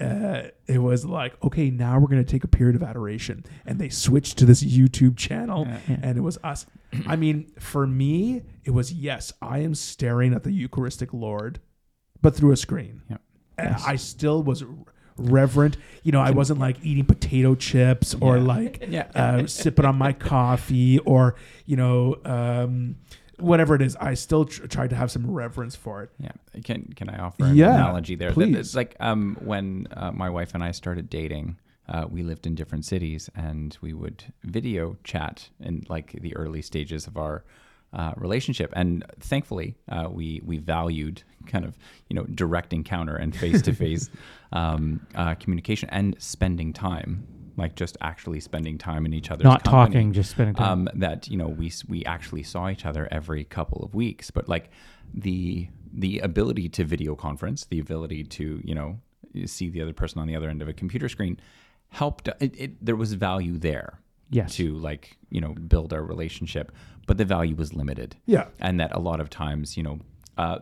[0.00, 3.44] uh, it was like, okay, now we're going to take a period of adoration.
[3.64, 5.96] And they switched to this YouTube channel, Yeah, yeah.
[6.02, 6.66] and it was us.
[7.06, 11.60] I mean, for me, it was yes, I am staring at the Eucharistic Lord,
[12.20, 13.02] but through a screen.
[13.08, 13.18] Yeah.
[13.58, 14.64] I still was
[15.16, 15.76] reverent.
[16.02, 18.42] You know, I wasn't like eating potato chips or Yeah.
[18.42, 19.08] like Yeah.
[19.14, 21.34] uh, sipping on my coffee or
[21.66, 22.96] you know um,
[23.38, 23.96] whatever it is.
[23.96, 26.10] I still tr- tried to have some reverence for it.
[26.18, 26.32] Yeah.
[26.64, 28.32] Can can I offer an Yeah, analogy there?
[28.32, 28.56] Please.
[28.56, 32.54] It's like um, when uh, my wife and I started dating, uh, we lived in
[32.54, 37.44] different cities and we would video chat in like the early stages of our
[37.92, 38.72] uh, relationship.
[38.74, 41.76] And thankfully, uh, we we valued kind of
[42.08, 44.10] you know direct encounter and face to face
[45.40, 47.26] communication and spending time.
[47.58, 50.88] Like just actually spending time in each other's not company talking, just spending time.
[50.88, 54.48] um, that you know we we actually saw each other every couple of weeks but
[54.48, 54.70] like
[55.12, 58.98] the the ability to video conference the ability to you know
[59.44, 61.38] see the other person on the other end of a computer screen
[61.90, 63.98] helped it, it there was value there
[64.32, 66.72] yes, to like you know build our relationship
[67.06, 68.46] but the value was limited Yeah.
[68.60, 69.98] and that a lot of times you know
[70.38, 70.58] uh,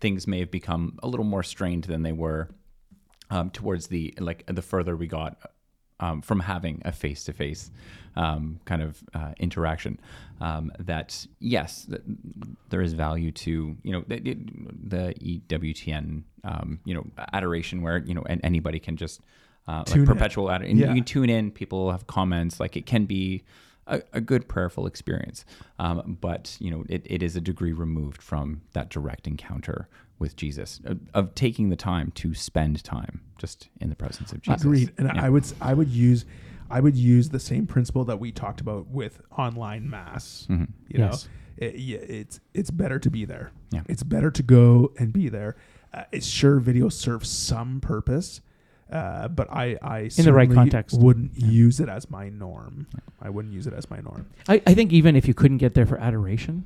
[0.00, 2.48] things may have become a little more strained than they were
[3.30, 5.36] um, towards the like the further we got
[6.00, 7.70] um, from having a face-to-face
[8.16, 9.98] um, kind of uh, interaction
[10.40, 12.02] um, that yes th-
[12.70, 18.14] there is value to you know the, the EWTN um, you know adoration where you
[18.14, 19.20] know and anybody can just
[19.68, 20.88] uh, like perpetual ad- and Yeah.
[20.88, 23.42] you can tune in people have comments like it can be
[23.86, 25.44] a, a good prayerful experience
[25.78, 30.36] um, but you know it, it is a degree removed from that direct encounter with
[30.36, 34.62] jesus of, of taking the time to spend time just in the presence of jesus
[34.62, 34.92] Agreed.
[34.98, 35.24] And Yeah.
[35.24, 36.24] I would s- I would use
[36.70, 40.46] I would use the same principle that we talked about with online mass.
[40.48, 40.68] Mhm.
[40.88, 41.26] You Yes.
[41.58, 43.50] know, it, it's it's better to be there.
[43.72, 43.82] Yeah.
[43.88, 45.56] It's better to go and be there.
[45.92, 48.40] Uh, it's sure video serves some purpose,
[48.92, 50.98] uh, but I I in the right context.
[51.00, 52.86] wouldn't use it as my norm.
[53.20, 54.26] I wouldn't use it as my norm.
[54.48, 56.64] I, I think even if you couldn't get there for adoration,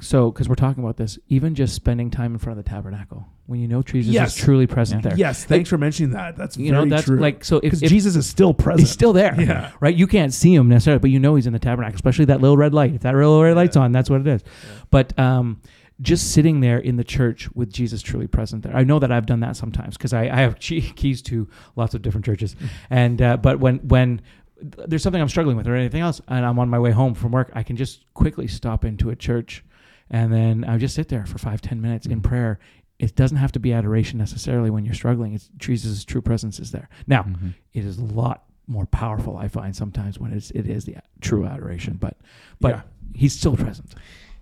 [0.00, 3.26] so because we're talking about this, even just spending time in front of the tabernacle
[3.46, 4.36] when you know Jesus Yes.
[4.36, 5.10] is truly present Yeah.
[5.10, 5.18] there.
[5.18, 6.36] Yes, thanks for mentioning that.
[6.36, 7.18] That's you know that's true.
[7.18, 8.80] like so if, if Jesus is still present.
[8.80, 9.70] he's still there, Yeah.
[9.78, 9.94] right?
[9.94, 12.56] You can't see him necessarily, but you know he's in the tabernacle, especially that little
[12.56, 12.94] red light.
[12.94, 14.42] If that little red light's on, that's what it is.
[14.90, 15.60] But um,
[16.00, 18.76] just sitting there in the church with Jesus truly present there.
[18.76, 22.02] I know that I've done that sometimes because I, I have keys to lots of
[22.02, 22.66] different churches, Mm-hmm.
[22.90, 24.20] and uh, but when when
[24.60, 27.32] there's something I'm struggling with or anything else, and I'm on my way home from
[27.32, 29.64] work, I can just quickly stop into a church,
[30.10, 32.28] and then I just sit there for five ten minutes in Mm-hmm.
[32.28, 32.58] prayer.
[32.98, 35.34] It doesn't have to be adoration necessarily when you're struggling.
[35.34, 36.88] It's Jesus' true presence is there.
[37.06, 37.52] Now, Mhm.
[37.74, 39.36] it is a lot more powerful.
[39.36, 42.16] I find sometimes when it's it is the true adoration, but
[42.60, 42.80] but Yeah.
[43.14, 43.94] he's still present.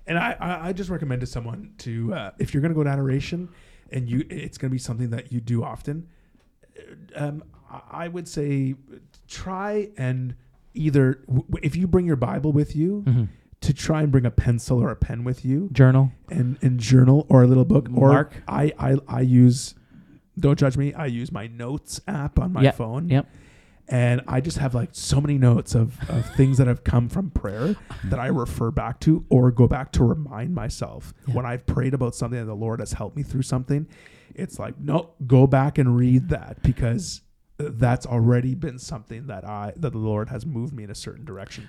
[0.07, 2.85] And I, I, I just recommend to someone to uh, if you're going to go
[2.85, 3.49] to adoration,
[3.91, 6.09] and you it's going to be something that you do often.
[7.17, 7.45] uh, Um,
[7.91, 8.75] I- would say
[9.27, 10.35] try and
[10.75, 13.25] either w- if you bring your Bible with you, Mm-hmm.
[13.63, 16.13] to try and bring a pencil or a pen with you Journal.
[16.31, 17.89] and and journal or a little book.
[17.95, 18.33] Or Mark.
[18.47, 19.75] I I I use.
[20.39, 20.93] Don't judge me.
[20.93, 23.09] I use my notes app on my Yep, phone.
[23.09, 23.27] yep.
[23.89, 27.31] And I just have like so many notes of, of things that have come from
[27.31, 31.35] prayer that I refer back to or go back to remind myself Yeah.
[31.35, 33.87] when I've prayed about something and the Lord has helped me through something.
[34.35, 37.21] It's like, no, go back and read that because
[37.61, 40.95] uh, that's already been something that I that the Lord has moved me in a
[40.95, 41.69] certain direction.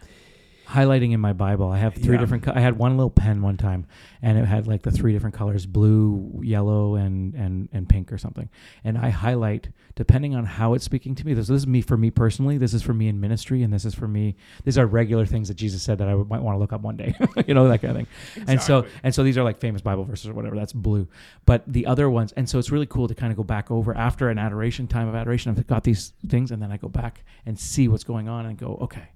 [0.68, 1.70] Highlighting in my Bible.
[1.70, 2.20] I have three Yeah.
[2.22, 2.43] different.
[2.43, 3.86] Co- I had one little pen one time,
[4.22, 8.18] and it had like the three different colors: blue, yellow, and and and pink or
[8.18, 8.49] something.
[8.84, 11.34] And I highlight depending on how it's speaking to me.
[11.34, 12.57] This, this is me for me personally.
[12.57, 14.36] This is for me in ministry, and this is for me.
[14.63, 16.97] These are regular things that Jesus said that I might want to look up one
[16.97, 17.16] day.
[17.47, 18.45] you know that kind of thing.
[18.47, 20.55] And so and so these are like famous Bible verses or whatever.
[20.55, 21.07] That's blue.
[21.45, 23.95] But the other ones, and so it's really cool to kind of go back over
[23.95, 25.55] after an adoration time of adoration.
[25.57, 28.57] I've got these things, and then I go back and see what's going on and
[28.57, 29.09] go, okay.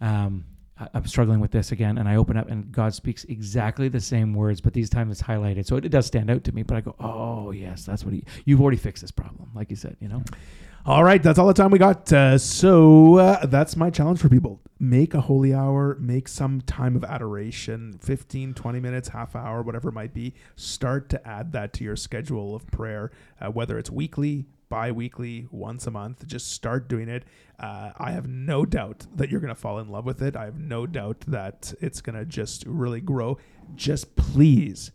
[0.00, 0.44] Um,
[0.92, 4.34] I'm struggling with this again, and I open up, and God speaks exactly the same
[4.34, 6.64] words, but these times it's highlighted, so it, it does stand out to me.
[6.64, 8.24] But I go, "Oh yes, that's what he.
[8.44, 10.22] You've already fixed this problem, like you said, you know."
[10.86, 12.12] All right, that's all the time we got.
[12.12, 14.60] Uh, so uh, that's my challenge for people.
[14.78, 19.88] Make a holy hour, make some time of adoration 15, 20 minutes, half hour, whatever
[19.88, 20.34] it might be.
[20.56, 24.44] Start to add that to your schedule of prayer, uh, whether it's weekly,
[24.74, 26.26] bi weekly, once a month.
[26.26, 27.22] Just start doing it.
[27.60, 30.34] Uh, I have no doubt that you're going to fall in love with it.
[30.34, 33.38] I have no doubt that it's going to just really grow.
[33.76, 34.90] Just please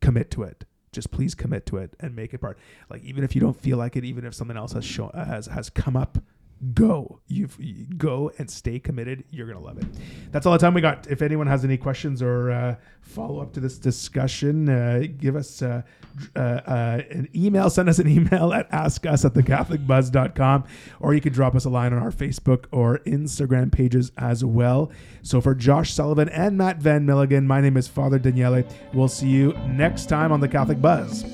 [0.00, 2.56] commit to it just please commit to it and make it part
[2.90, 5.46] like even if you don't feel like it even if something else has shown has
[5.46, 6.18] has come up
[6.72, 7.20] go.
[7.26, 7.48] You
[7.96, 9.24] go and stay committed.
[9.30, 9.86] You're gonna love it.
[10.30, 11.06] That's all the time we got.
[11.08, 15.62] If anyone has any questions or uh, follow up to this discussion uh, give us
[15.62, 15.82] uh,
[16.34, 20.64] uh, uh, an email send us an email at ask us at thecatholicbuzz.com
[21.00, 24.90] or you can drop us a line on our facebook or instagram pages as well.
[25.22, 28.64] So for josh sullivan and mat van milligan my name is father daniele.
[28.92, 31.24] We'll see you next time on the catholic buzz